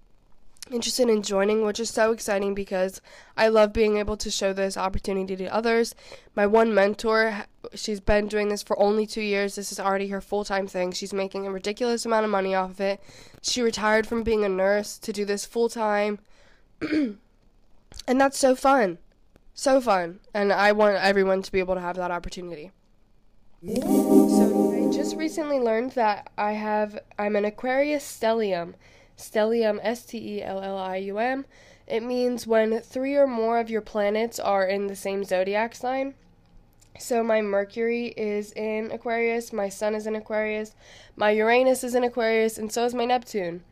Interested 0.71 1.09
in 1.09 1.23
joining, 1.23 1.65
which 1.65 1.81
is 1.81 1.91
so 1.91 2.13
exciting 2.13 2.55
because 2.55 3.01
I 3.37 3.49
love 3.49 3.73
being 3.73 3.97
able 3.97 4.17
to 4.19 4.31
show 4.31 4.53
this 4.53 4.77
opportunity 4.77 5.35
to 5.35 5.47
others. 5.47 5.95
My 6.37 6.47
one 6.47 6.73
mentor, 6.73 7.47
she's 7.75 7.99
been 7.99 8.29
doing 8.29 8.51
this 8.51 8.63
for 8.63 8.79
only 8.79 9.07
two 9.07 9.23
years. 9.23 9.57
This 9.57 9.73
is 9.73 9.81
already 9.81 10.09
her 10.09 10.21
full 10.21 10.45
time 10.45 10.69
thing. 10.69 10.93
She's 10.93 11.13
making 11.13 11.47
a 11.47 11.51
ridiculous 11.51 12.07
amount 12.07 12.25
of 12.25 12.31
money 12.31 12.55
off 12.55 12.71
of 12.71 12.81
it. 12.81 13.01
She 13.43 13.63
retired 13.63 14.07
from 14.07 14.23
being 14.23 14.45
a 14.45 14.49
nurse 14.49 14.97
to 14.99 15.13
do 15.13 15.25
this 15.25 15.45
full 15.45 15.69
time. 15.69 16.21
and 16.81 17.19
that's 18.07 18.39
so 18.39 18.55
fun. 18.55 18.99
So 19.55 19.81
fun. 19.81 20.21
And 20.33 20.53
I 20.53 20.71
want 20.73 20.97
everyone 20.97 21.43
to 21.43 21.51
be 21.51 21.59
able 21.59 21.75
to 21.75 21.81
have 21.81 21.97
that 21.97 22.11
opportunity. 22.11 22.71
So 23.67 24.60
just 24.91 25.17
recently 25.17 25.61
learned 25.61 25.93
that 25.93 26.33
I 26.37 26.53
have 26.53 26.99
I'm 27.17 27.37
an 27.37 27.45
Aquarius 27.45 28.05
stellium. 28.05 28.75
Stellium 29.17 29.79
S 29.83 30.05
T 30.05 30.19
E 30.19 30.43
L 30.43 30.61
L 30.63 30.77
I 30.77 30.97
U 30.97 31.19
M. 31.19 31.45
It 31.87 32.03
means 32.03 32.47
when 32.47 32.81
three 32.81 33.15
or 33.15 33.29
more 33.29 33.61
of 33.61 33.71
your 33.71 33.83
planets 33.83 34.41
are 34.41 34.67
in 34.67 34.89
the 34.89 34.97
same 34.97 35.23
zodiac 35.23 35.77
sign. 35.77 36.15
So 36.99 37.23
my 37.23 37.41
Mercury 37.41 38.09
is 38.17 38.53
in 38.53 38.91
Aquarius, 38.91 39.53
my 39.53 39.69
Sun 39.69 39.95
is 39.95 40.09
in 40.09 40.17
Aquarius, 40.17 40.75
my 41.15 41.31
Uranus 41.31 41.85
is 41.85 41.95
in 41.95 42.03
Aquarius, 42.03 42.59
and 42.59 42.73
so 42.73 42.85
is 42.85 42.95
my 42.95 43.05
Neptune. 43.05 43.63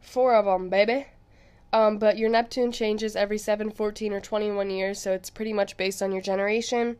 Four 0.00 0.34
of 0.34 0.46
them, 0.46 0.70
baby. 0.70 1.06
Um, 1.72 1.98
but 1.98 2.16
your 2.16 2.30
Neptune 2.30 2.72
changes 2.72 3.14
every 3.14 3.38
7, 3.38 3.70
14, 3.70 4.12
or 4.14 4.20
21 4.20 4.70
years, 4.70 5.00
so 5.00 5.12
it's 5.12 5.28
pretty 5.28 5.52
much 5.52 5.76
based 5.76 6.02
on 6.02 6.12
your 6.12 6.22
generation. 6.22 6.96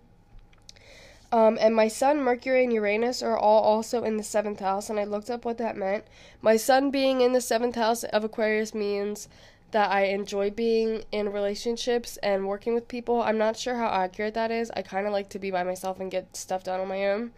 Um, 1.33 1.59
and 1.61 1.75
my 1.75 1.89
Sun, 1.89 2.23
Mercury, 2.23 2.65
and 2.65 2.73
Uranus 2.73 3.23
are 3.23 3.37
all 3.37 3.63
also 3.63 4.05
in 4.05 4.17
the 4.17 4.23
seventh 4.23 4.61
house, 4.61 4.89
and 4.89 4.99
I 5.01 5.05
looked 5.05 5.29
up 5.29 5.45
what 5.45 5.59
that 5.59 5.77
meant. 5.77 6.05
My 6.41 6.57
Sun 6.57 6.91
being 6.91 7.21
in 7.21 7.33
the 7.33 7.41
seventh 7.41 7.75
house 7.75 8.05
of 8.05 8.23
Aquarius 8.23 8.75
means 8.75 9.29
that 9.73 9.91
I 9.91 10.05
enjoy 10.05 10.51
being 10.51 11.05
in 11.11 11.33
relationships 11.33 12.17
and 12.19 12.47
working 12.47 12.75
with 12.75 12.89
people. 12.89 13.21
I'm 13.23 13.39
not 13.39 13.57
sure 13.57 13.77
how 13.77 13.89
accurate 13.89 14.35
that 14.35 14.51
is. 14.51 14.71
I 14.71 14.83
kind 14.83 15.07
of 15.07 15.13
like 15.13 15.29
to 15.31 15.39
be 15.39 15.51
by 15.51 15.65
myself 15.65 15.99
and 15.99 16.11
get 16.11 16.37
stuff 16.37 16.65
done 16.65 16.81
on 16.81 16.89
my 16.89 17.09
own. 17.09 17.33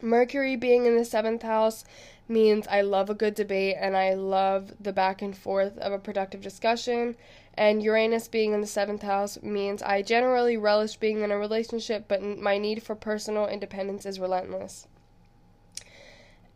Mercury 0.00 0.56
being 0.56 0.86
in 0.86 0.96
the 0.96 1.04
seventh 1.04 1.42
house 1.42 1.84
means 2.28 2.66
I 2.68 2.80
love 2.80 3.10
a 3.10 3.14
good 3.14 3.34
debate 3.34 3.76
and 3.78 3.96
I 3.96 4.14
love 4.14 4.72
the 4.80 4.92
back 4.92 5.20
and 5.20 5.36
forth 5.36 5.76
of 5.78 5.92
a 5.92 5.98
productive 5.98 6.40
discussion. 6.40 7.16
And 7.60 7.82
Uranus 7.82 8.26
being 8.26 8.54
in 8.54 8.62
the 8.62 8.66
seventh 8.66 9.02
house 9.02 9.42
means 9.42 9.82
I 9.82 10.00
generally 10.00 10.56
relish 10.56 10.96
being 10.96 11.20
in 11.20 11.30
a 11.30 11.36
relationship, 11.36 12.06
but 12.08 12.22
my 12.22 12.56
need 12.56 12.82
for 12.82 12.94
personal 12.94 13.46
independence 13.46 14.06
is 14.06 14.18
relentless. 14.18 14.86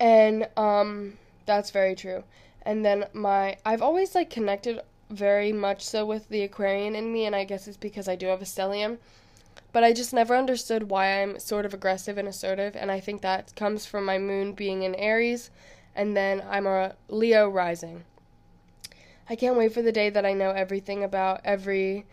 And 0.01 0.49
um, 0.57 1.19
that's 1.45 1.71
very 1.71 1.95
true. 1.95 2.25
And 2.62 2.87
then 2.87 3.05
my 3.12 3.59
I've 3.67 3.83
always 3.83 4.14
like 4.14 4.31
connected 4.31 4.81
very 5.11 5.53
much 5.53 5.83
so 5.85 6.07
with 6.07 6.31
the 6.31 6.40
Aquarian 6.40 6.97
in 6.97 7.12
me, 7.12 7.27
and 7.27 7.37
I 7.37 7.45
guess 7.45 7.69
it's 7.69 7.77
because 7.77 8.09
I 8.09 8.17
do 8.17 8.29
have 8.29 8.40
a 8.40 8.47
stellium. 8.47 8.97
But 9.73 9.85
I 9.85 9.93
just 9.93 10.14
never 10.14 10.35
understood 10.35 10.88
why 10.88 11.21
I'm 11.21 11.38
sort 11.38 11.67
of 11.67 11.75
aggressive 11.75 12.17
and 12.17 12.27
assertive, 12.27 12.75
and 12.75 12.90
I 12.90 13.01
think 13.01 13.21
that 13.21 13.55
comes 13.57 13.85
from 13.85 14.07
my 14.07 14.17
moon 14.17 14.55
being 14.55 14.85
in 14.85 14.95
Aries, 14.95 15.51
and 15.95 16.17
then 16.17 16.43
I'm 16.49 16.67
a 16.67 16.95
Leo 17.11 17.47
rising. 17.47 18.05
I 19.28 19.37
can't 19.37 19.56
wait 19.56 19.72
for 19.72 19.82
the 19.82 19.92
day 19.92 20.10
that 20.10 20.26
I 20.26 20.32
know 20.32 20.50
everything 20.50 21.02
about 21.02 21.40
every 21.44 22.04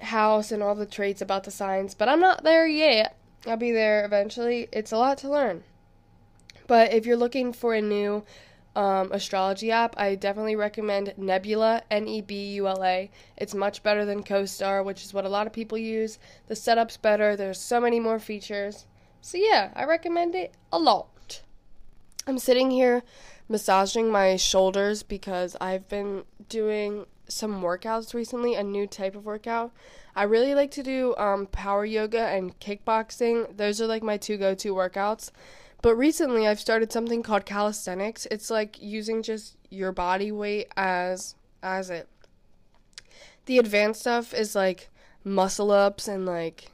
house 0.00 0.50
and 0.50 0.62
all 0.62 0.74
the 0.74 0.86
traits 0.86 1.20
about 1.20 1.44
the 1.44 1.50
signs, 1.50 1.94
but 1.94 2.08
I'm 2.08 2.20
not 2.20 2.42
there 2.42 2.66
yet. 2.66 3.16
I'll 3.46 3.56
be 3.56 3.72
there 3.72 4.04
eventually. 4.04 4.68
It's 4.72 4.92
a 4.92 4.96
lot 4.96 5.18
to 5.18 5.30
learn. 5.30 5.64
But 6.66 6.92
if 6.92 7.06
you're 7.06 7.16
looking 7.16 7.52
for 7.52 7.74
a 7.74 7.82
new 7.82 8.24
um, 8.74 9.12
astrology 9.12 9.70
app, 9.70 9.94
I 9.98 10.14
definitely 10.14 10.56
recommend 10.56 11.12
Nebula, 11.16 11.82
N 11.90 12.08
E 12.08 12.22
B 12.22 12.52
U 12.54 12.68
L 12.68 12.82
A. 12.82 13.10
It's 13.36 13.54
much 13.54 13.82
better 13.82 14.04
than 14.04 14.22
CoStar, 14.22 14.84
which 14.84 15.04
is 15.04 15.12
what 15.12 15.24
a 15.24 15.28
lot 15.28 15.46
of 15.46 15.52
people 15.52 15.76
use. 15.76 16.18
The 16.46 16.56
setup's 16.56 16.96
better, 16.96 17.36
there's 17.36 17.60
so 17.60 17.80
many 17.80 18.00
more 18.00 18.18
features. 18.18 18.86
So, 19.20 19.38
yeah, 19.38 19.70
I 19.74 19.84
recommend 19.84 20.34
it 20.34 20.54
a 20.72 20.78
lot. 20.78 21.42
I'm 22.26 22.38
sitting 22.38 22.70
here 22.70 23.02
massaging 23.52 24.10
my 24.10 24.36
shoulders 24.36 25.02
because 25.02 25.54
I've 25.60 25.86
been 25.88 26.24
doing 26.48 27.06
some 27.28 27.62
workouts 27.62 28.14
recently, 28.14 28.54
a 28.54 28.62
new 28.62 28.86
type 28.86 29.14
of 29.14 29.26
workout. 29.26 29.72
I 30.16 30.24
really 30.24 30.54
like 30.54 30.70
to 30.72 30.82
do 30.82 31.14
um, 31.16 31.46
power 31.46 31.84
yoga 31.84 32.22
and 32.22 32.58
kickboxing. 32.58 33.56
Those 33.56 33.80
are 33.80 33.86
like 33.86 34.02
my 34.02 34.16
two 34.16 34.38
go 34.38 34.54
to 34.54 34.74
workouts. 34.74 35.30
But 35.82 35.96
recently 35.96 36.46
I've 36.46 36.60
started 36.60 36.92
something 36.92 37.22
called 37.22 37.44
calisthenics. 37.44 38.26
It's 38.30 38.50
like 38.50 38.80
using 38.80 39.22
just 39.22 39.56
your 39.68 39.92
body 39.92 40.32
weight 40.32 40.68
as 40.76 41.34
as 41.62 41.90
it. 41.90 42.08
The 43.46 43.58
advanced 43.58 44.00
stuff 44.00 44.32
is 44.32 44.54
like 44.54 44.90
muscle 45.24 45.70
ups 45.70 46.08
and 46.08 46.24
like 46.24 46.70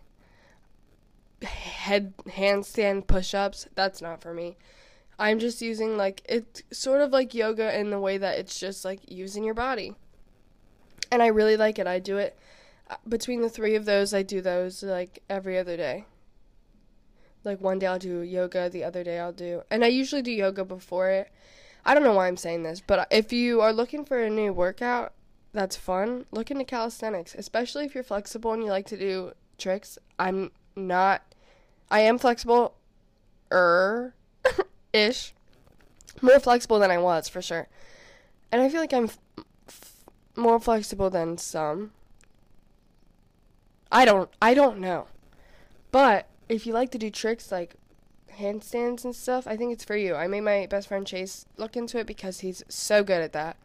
head 1.42 2.14
handstand 2.26 3.06
push-ups. 3.06 3.68
That's 3.74 4.00
not 4.00 4.22
for 4.22 4.32
me. 4.32 4.56
I'm 5.18 5.38
just 5.38 5.60
using 5.60 5.96
like 5.96 6.22
it's 6.28 6.62
sort 6.70 7.00
of 7.00 7.10
like 7.10 7.34
yoga 7.34 7.76
in 7.78 7.90
the 7.90 7.98
way 7.98 8.18
that 8.18 8.38
it's 8.38 8.58
just 8.58 8.84
like 8.84 9.00
using 9.10 9.44
your 9.44 9.54
body. 9.54 9.94
And 11.10 11.22
I 11.22 11.28
really 11.28 11.56
like 11.56 11.78
it. 11.78 11.86
I 11.86 11.98
do 11.98 12.18
it 12.18 12.38
uh, 12.88 12.96
between 13.08 13.40
the 13.40 13.48
three 13.48 13.74
of 13.74 13.84
those. 13.84 14.14
I 14.14 14.22
do 14.22 14.40
those 14.40 14.82
like 14.82 15.22
every 15.28 15.58
other 15.58 15.76
day. 15.76 16.04
Like 17.44 17.60
one 17.60 17.78
day 17.78 17.86
I'll 17.86 17.98
do 17.98 18.20
yoga, 18.20 18.68
the 18.68 18.84
other 18.84 19.02
day 19.02 19.18
I'll 19.18 19.32
do, 19.32 19.62
and 19.70 19.84
I 19.84 19.88
usually 19.88 20.22
do 20.22 20.32
yoga 20.32 20.64
before 20.64 21.08
it. 21.08 21.30
I 21.84 21.94
don't 21.94 22.02
know 22.02 22.12
why 22.12 22.26
I'm 22.26 22.36
saying 22.36 22.64
this, 22.64 22.82
but 22.84 23.06
if 23.10 23.32
you 23.32 23.60
are 23.60 23.72
looking 23.72 24.04
for 24.04 24.18
a 24.18 24.28
new 24.28 24.52
workout 24.52 25.14
that's 25.52 25.76
fun, 25.76 26.26
look 26.30 26.50
into 26.50 26.64
calisthenics, 26.64 27.34
especially 27.34 27.84
if 27.84 27.94
you're 27.94 28.04
flexible 28.04 28.52
and 28.52 28.62
you 28.62 28.68
like 28.68 28.86
to 28.86 28.98
do 28.98 29.32
tricks. 29.56 29.98
I'm 30.18 30.50
not, 30.76 31.22
I 31.90 32.00
am 32.00 32.18
flexible, 32.18 32.74
er, 33.50 34.14
ish, 34.98 35.32
more 36.20 36.40
flexible 36.40 36.78
than 36.78 36.90
I 36.90 36.98
was 36.98 37.28
for 37.28 37.40
sure, 37.40 37.68
and 38.50 38.60
I 38.60 38.68
feel 38.68 38.80
like 38.80 38.92
I'm 38.92 39.04
f- 39.04 39.18
f- 39.68 40.04
more 40.36 40.60
flexible 40.60 41.10
than 41.10 41.38
some. 41.38 41.92
I 43.90 44.04
don't, 44.04 44.28
I 44.42 44.52
don't 44.54 44.78
know, 44.78 45.06
but 45.90 46.28
if 46.48 46.66
you 46.66 46.72
like 46.72 46.90
to 46.90 46.98
do 46.98 47.10
tricks 47.10 47.50
like 47.50 47.74
handstands 48.38 49.04
and 49.04 49.14
stuff, 49.14 49.46
I 49.46 49.56
think 49.56 49.72
it's 49.72 49.84
for 49.84 49.96
you. 49.96 50.14
I 50.14 50.26
made 50.26 50.42
my 50.42 50.66
best 50.66 50.88
friend 50.88 51.06
Chase 51.06 51.46
look 51.56 51.76
into 51.76 51.98
it 51.98 52.06
because 52.06 52.40
he's 52.40 52.62
so 52.68 53.02
good 53.02 53.22
at 53.22 53.32
that. 53.32 53.56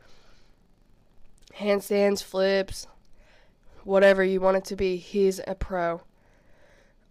Handstands, 1.57 2.23
flips, 2.23 2.87
whatever 3.83 4.23
you 4.23 4.41
want 4.41 4.57
it 4.57 4.65
to 4.65 4.75
be, 4.75 4.97
he's 4.97 5.39
a 5.45 5.55
pro. 5.55 6.01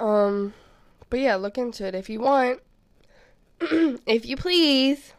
Um, 0.00 0.54
but 1.10 1.20
yeah, 1.20 1.36
look 1.36 1.58
into 1.58 1.86
it 1.86 1.94
if 1.94 2.10
you 2.10 2.20
want. 2.20 2.60
if 4.06 4.26
you 4.26 4.36
please. 4.36 5.12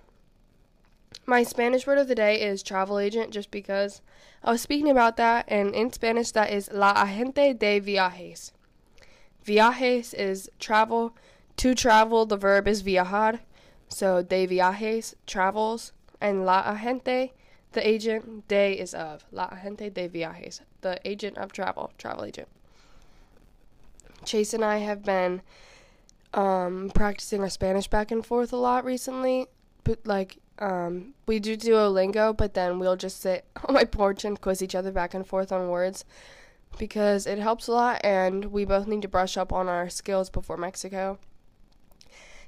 My 1.26 1.44
Spanish 1.44 1.88
word 1.88 1.98
of 1.98 2.10
the 2.10 2.16
day 2.16 2.42
is 2.42 2.62
travel 2.62 3.00
agent 3.00 3.32
just 3.32 3.50
because 3.50 4.02
I 4.44 4.52
was 4.52 4.62
speaking 4.62 4.90
about 4.90 5.16
that 5.16 5.46
and 5.48 5.74
in 5.74 5.94
Spanish 5.94 6.32
that 6.32 6.52
is 6.52 6.70
la 6.74 6.94
agente 6.94 7.58
de 7.58 7.80
viajes. 7.80 8.52
Viajes 9.46 10.14
is 10.14 10.50
travel. 10.60 11.16
To 11.58 11.74
travel, 11.74 12.26
the 12.26 12.36
verb 12.36 12.68
is 12.68 12.82
viajar. 12.82 13.40
So 13.88 14.22
de 14.22 14.46
viajes, 14.46 15.16
travels. 15.26 15.94
And 16.20 16.46
la 16.46 16.64
agente, 16.64 17.32
the 17.72 17.88
agent, 17.88 18.50
de 18.50 18.78
is 18.78 18.94
of. 18.94 19.24
La 19.32 19.50
agente 19.52 19.94
de 19.94 20.10
viajes, 20.10 20.60
the 20.82 21.00
agent 21.06 21.38
of 21.38 21.54
travel, 21.54 21.94
travel 21.98 22.26
agent. 22.26 22.50
Chase 24.26 24.54
and 24.54 24.66
I 24.66 24.80
have 24.80 25.04
been 25.04 25.42
um, 26.34 26.92
practicing 26.94 27.42
our 27.42 27.50
Spanish 27.50 27.88
back 27.88 28.12
and 28.12 28.26
forth 28.26 28.54
a 28.54 28.58
lot 28.58 28.86
recently. 28.86 29.48
But 29.84 30.00
like, 30.06 30.38
um, 30.60 31.14
we 31.28 31.40
do 31.40 31.58
Duolingo, 31.58 32.36
but 32.36 32.54
then 32.54 32.80
we'll 32.80 32.96
just 32.96 33.22
sit 33.22 33.46
on 33.66 33.74
my 33.74 33.84
porch 33.84 34.26
and 34.26 34.40
quiz 34.40 34.62
each 34.62 34.76
other 34.76 34.92
back 34.92 35.14
and 35.14 35.26
forth 35.26 35.52
on 35.52 35.70
words 35.70 36.06
because 36.78 37.28
it 37.28 37.38
helps 37.38 37.68
a 37.68 37.72
lot 37.72 38.02
and 38.04 38.46
we 38.46 38.66
both 38.66 38.88
need 38.88 39.02
to 39.04 39.08
brush 39.08 39.38
up 39.38 39.54
on 39.54 39.68
our 39.68 39.90
skills 39.90 40.30
before 40.30 40.58
Mexico. 40.58 41.20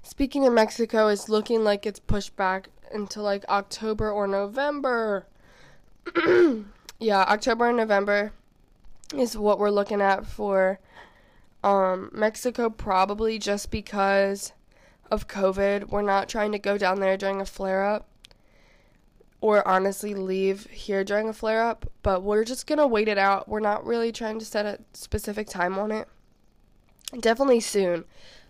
Speaking 0.01 0.45
of 0.45 0.53
Mexico, 0.53 1.07
it's 1.07 1.29
looking 1.29 1.63
like 1.63 1.85
it's 1.85 1.99
pushed 1.99 2.35
back 2.35 2.69
into 2.93 3.21
like 3.21 3.43
October 3.49 4.11
or 4.11 4.27
November. 4.27 5.25
yeah, 6.99 7.21
October 7.21 7.67
and 7.67 7.77
November 7.77 8.31
is 9.15 9.37
what 9.37 9.59
we're 9.59 9.71
looking 9.71 10.01
at 10.01 10.25
for 10.25 10.79
um, 11.65 12.11
Mexico, 12.13 12.69
probably 12.69 13.39
just 13.39 13.71
because 13.71 14.53
of 15.09 15.27
COVID. 15.27 15.89
We're 15.89 16.03
not 16.03 16.29
trying 16.29 16.51
to 16.51 16.59
go 16.59 16.77
down 16.77 16.99
there 16.99 17.17
during 17.17 17.41
a 17.41 17.45
flare 17.45 17.83
up 17.83 18.07
or 19.41 19.67
honestly 19.67 20.13
leave 20.13 20.67
here 20.67 21.03
during 21.03 21.27
a 21.27 21.33
flare 21.33 21.63
up, 21.63 21.91
but 22.03 22.23
we're 22.23 22.45
just 22.45 22.67
gonna 22.67 22.87
wait 22.87 23.07
it 23.07 23.17
out. 23.17 23.49
We're 23.49 23.59
not 23.59 23.85
really 23.85 24.11
trying 24.11 24.39
to 24.39 24.45
set 24.45 24.65
a 24.65 24.79
specific 24.93 25.47
time 25.47 25.77
on 25.77 25.91
it. 25.91 26.07
Definitely 27.19 27.59
soon. 27.59 28.05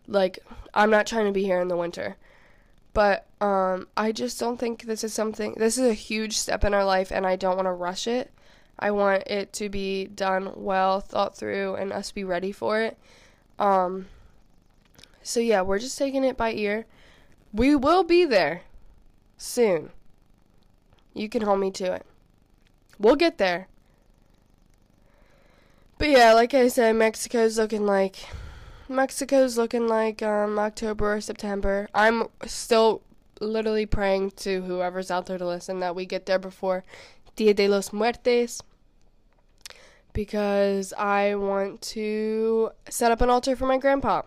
Like, 0.08 0.40
I'm 0.74 0.90
not 0.90 1.08
trying 1.08 1.26
to 1.26 1.32
be 1.32 1.44
here 1.44 1.62
in 1.62 1.70
the 1.70 1.78
winter. 1.78 2.18
But 2.94 3.26
um, 3.42 3.88
I 3.98 4.12
just 4.12 4.40
don't 4.40 4.58
think 4.58 4.84
this 4.84 5.04
is 5.04 5.14
something, 5.14 5.56
this 5.58 5.78
is 5.78 5.86
a 5.90 5.94
huge 5.94 6.38
step 6.38 6.64
in 6.64 6.74
our 6.74 6.86
life, 6.86 7.12
and 7.12 7.26
I 7.26 7.36
don't 7.36 7.58
want 7.58 7.66
to 7.66 7.72
rush 7.72 8.08
it. 8.08 8.32
I 8.78 8.92
want 8.92 9.24
it 9.28 9.54
to 9.54 9.70
be 9.70 10.06
done 10.06 10.52
well, 10.56 11.00
thought 11.00 11.38
through, 11.38 11.76
and 11.76 11.94
us 11.94 12.12
be 12.12 12.24
ready 12.24 12.52
for 12.52 12.82
it. 12.82 12.98
Um, 13.58 14.08
so, 15.24 15.40
yeah, 15.40 15.62
we're 15.62 15.80
just 15.80 15.98
taking 15.98 16.24
it 16.24 16.38
by 16.38 16.54
ear. 16.54 16.86
We 17.54 17.76
will 17.76 18.04
be 18.04 18.26
there 18.26 18.64
soon. 19.38 19.92
You 21.14 21.30
can 21.30 21.42
hold 21.42 21.60
me 21.60 21.72
to 21.72 21.94
it. 21.94 22.06
We'll 23.00 23.16
get 23.16 23.38
there. 23.38 23.68
But 25.98 26.10
yeah, 26.10 26.34
like 26.34 26.54
I 26.54 26.68
said, 26.68 26.96
Mexico's 26.96 27.58
looking 27.58 27.86
like 27.86 28.18
Mexico's 28.90 29.58
looking 29.58 29.88
like 29.88 30.22
um, 30.22 30.60
October 30.60 31.16
or 31.16 31.22
September. 31.22 31.88
I'm 31.94 32.28
still 32.46 33.02
literally 33.40 33.86
praying 33.86 34.32
to 34.32 34.62
whoever's 34.62 35.10
out 35.10 35.26
there 35.26 35.38
to 35.38 35.48
listen 35.48 35.80
that 35.80 35.96
we 35.96 36.06
get 36.06 36.26
there 36.26 36.40
before 36.40 36.84
Dia 37.36 37.54
de 37.54 37.68
los 37.68 37.90
Muertes. 37.90 38.62
because 40.16 40.94
I 40.94 41.36
want 41.36 41.82
to 41.94 42.72
set 42.90 43.12
up 43.12 43.22
an 43.22 43.30
altar 43.30 43.56
for 43.56 43.68
my 43.68 43.78
grandpa. 43.78 44.22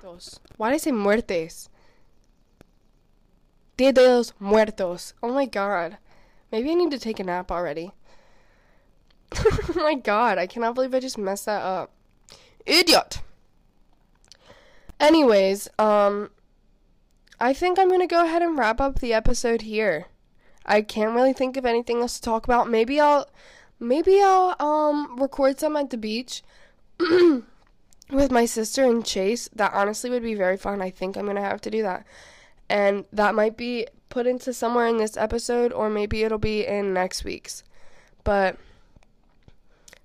Why 0.59 0.69
did 0.69 0.75
I 0.75 0.79
say 0.79 0.93
muertes? 0.93 1.69
Dia 3.79 3.93
de 3.93 4.03
los 4.03 4.33
Muertos. 4.39 5.15
Oh 5.23 5.33
my 5.33 5.47
god. 5.47 5.97
Maybe 6.53 6.71
I 6.71 6.75
need 6.75 6.91
to 6.91 6.99
take 6.99 7.19
a 7.19 7.25
nap 7.25 7.51
already. 7.51 7.93
oh 9.35 9.73
my 9.77 9.95
god, 9.95 10.39
I 10.39 10.47
cannot 10.47 10.75
believe 10.75 10.95
I 10.95 11.01
just 11.01 11.19
messed 11.19 11.47
that 11.47 11.63
up. 11.63 11.91
Idiot! 12.67 13.23
Anyways, 15.01 15.69
um, 15.79 16.31
I 17.41 17.55
think 17.55 17.79
I'm 17.79 17.89
gonna 17.89 18.07
go 18.07 18.25
ahead 18.25 18.43
and 18.43 18.59
wrap 18.59 18.81
up 18.81 18.99
the 18.99 19.15
episode 19.15 19.63
here. 19.63 20.07
I 20.69 20.83
can't 20.83 21.15
really 21.15 21.33
think 21.33 21.57
of 21.57 21.67
anything 21.67 22.01
else 22.01 22.17
to 22.17 22.23
talk 22.23 22.45
about. 22.45 22.69
Maybe 22.71 23.01
I'll, 23.01 23.29
maybe 23.81 24.21
I'll, 24.23 24.55
um, 24.61 25.17
record 25.19 25.59
some 25.59 25.77
at 25.77 25.91
the 25.91 25.97
beach. 25.97 26.43
with 28.11 28.31
my 28.31 28.45
sister 28.45 28.85
and 28.85 29.05
Chase, 29.05 29.49
that 29.55 29.73
honestly 29.75 30.11
would 30.11 30.23
be 30.23 30.35
very 30.35 30.57
fun. 30.57 30.81
I 30.81 30.91
think 30.91 31.17
I'm 31.17 31.27
gonna 31.27 31.41
have 31.41 31.61
to 31.63 31.71
do 31.71 31.83
that 31.83 32.07
and 32.69 33.05
that 33.13 33.35
might 33.35 33.57
be 33.57 33.87
put 34.09 34.27
into 34.27 34.53
somewhere 34.53 34.87
in 34.87 34.99
this 34.99 35.17
episode 35.17 35.73
or 35.73 35.89
maybe 35.91 36.23
it'll 36.23 36.39
be 36.39 36.67
in 36.67 36.93
next 36.93 37.25
week's. 37.25 37.63
But 38.25 38.57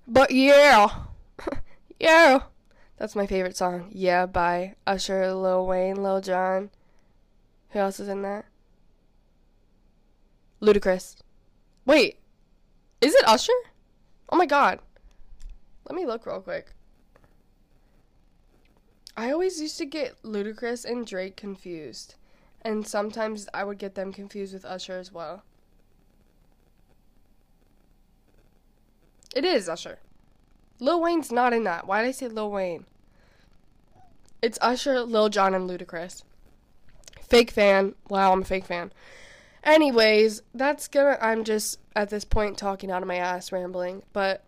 but 0.06 0.30
yeah. 0.30 0.88
yeah. 2.00 2.40
That's 2.96 3.16
my 3.16 3.26
favorite 3.26 3.56
song. 3.56 3.90
Yeah 3.92 4.26
by 4.26 4.74
Usher, 4.86 5.32
Lil 5.34 5.66
Wayne, 5.66 6.02
Lil 6.02 6.20
Jon. 6.20 6.70
Who 7.70 7.78
else 7.78 8.00
is 8.00 8.08
in 8.08 8.22
that? 8.22 8.46
Ludacris. 10.64 11.16
Wait. 11.84 12.18
Is 13.00 13.14
it 13.14 13.28
Usher? 13.28 13.52
Oh 14.30 14.36
my 14.36 14.46
god. 14.46 14.78
Let 15.86 15.94
me 15.94 16.06
look 16.06 16.24
real 16.24 16.40
quick. 16.40 16.72
I 19.16 19.30
always 19.30 19.60
used 19.60 19.78
to 19.78 19.84
get 19.84 20.20
Ludacris 20.22 20.84
and 20.84 21.06
Drake 21.06 21.36
confused. 21.36 22.14
And 22.62 22.86
sometimes 22.86 23.46
I 23.52 23.62
would 23.64 23.78
get 23.78 23.94
them 23.94 24.12
confused 24.12 24.54
with 24.54 24.64
Usher 24.64 24.94
as 24.98 25.12
well. 25.12 25.42
It 29.36 29.44
is 29.44 29.68
Usher. 29.68 29.98
Lil 30.80 31.00
Wayne's 31.00 31.30
not 31.30 31.52
in 31.52 31.64
that. 31.64 31.86
Why 31.86 32.00
did 32.00 32.08
I 32.08 32.12
say 32.12 32.28
Lil 32.28 32.50
Wayne? 32.50 32.86
It's 34.40 34.58
Usher, 34.62 35.00
Lil 35.00 35.28
Jon, 35.28 35.54
and 35.54 35.68
Ludacris. 35.68 36.22
Fake 37.20 37.50
fan. 37.50 37.94
Wow, 38.08 38.32
I'm 38.32 38.42
a 38.42 38.44
fake 38.44 38.64
fan. 38.64 38.92
Anyways, 39.64 40.42
that's 40.54 40.88
gonna. 40.88 41.18
I'm 41.20 41.42
just 41.42 41.78
at 41.96 42.10
this 42.10 42.24
point 42.24 42.58
talking 42.58 42.90
out 42.90 43.02
of 43.02 43.08
my 43.08 43.16
ass, 43.16 43.50
rambling. 43.50 44.02
But 44.12 44.44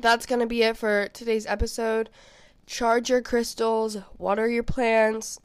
that's 0.00 0.26
gonna 0.26 0.46
be 0.46 0.62
it 0.62 0.78
for 0.78 1.08
today's 1.08 1.46
episode. 1.46 2.08
Charge 2.66 3.10
your 3.10 3.22
crystals, 3.22 3.98
water 4.16 4.48
your 4.48 4.62
plants, 4.62 5.38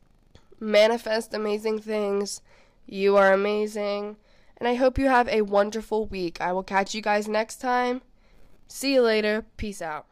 manifest 0.59 1.33
amazing 1.33 1.79
things. 1.79 2.41
You 2.85 3.17
are 3.17 3.33
amazing. 3.33 4.17
And 4.57 4.67
I 4.67 4.75
hope 4.75 4.97
you 4.97 5.07
have 5.07 5.27
a 5.27 5.41
wonderful 5.41 6.05
week. 6.05 6.39
I 6.39 6.53
will 6.53 6.63
catch 6.63 6.95
you 6.95 7.01
guys 7.01 7.27
next 7.27 7.57
time. 7.57 8.01
See 8.67 8.93
you 8.93 9.01
later. 9.01 9.45
Peace 9.57 9.81
out. 9.81 10.05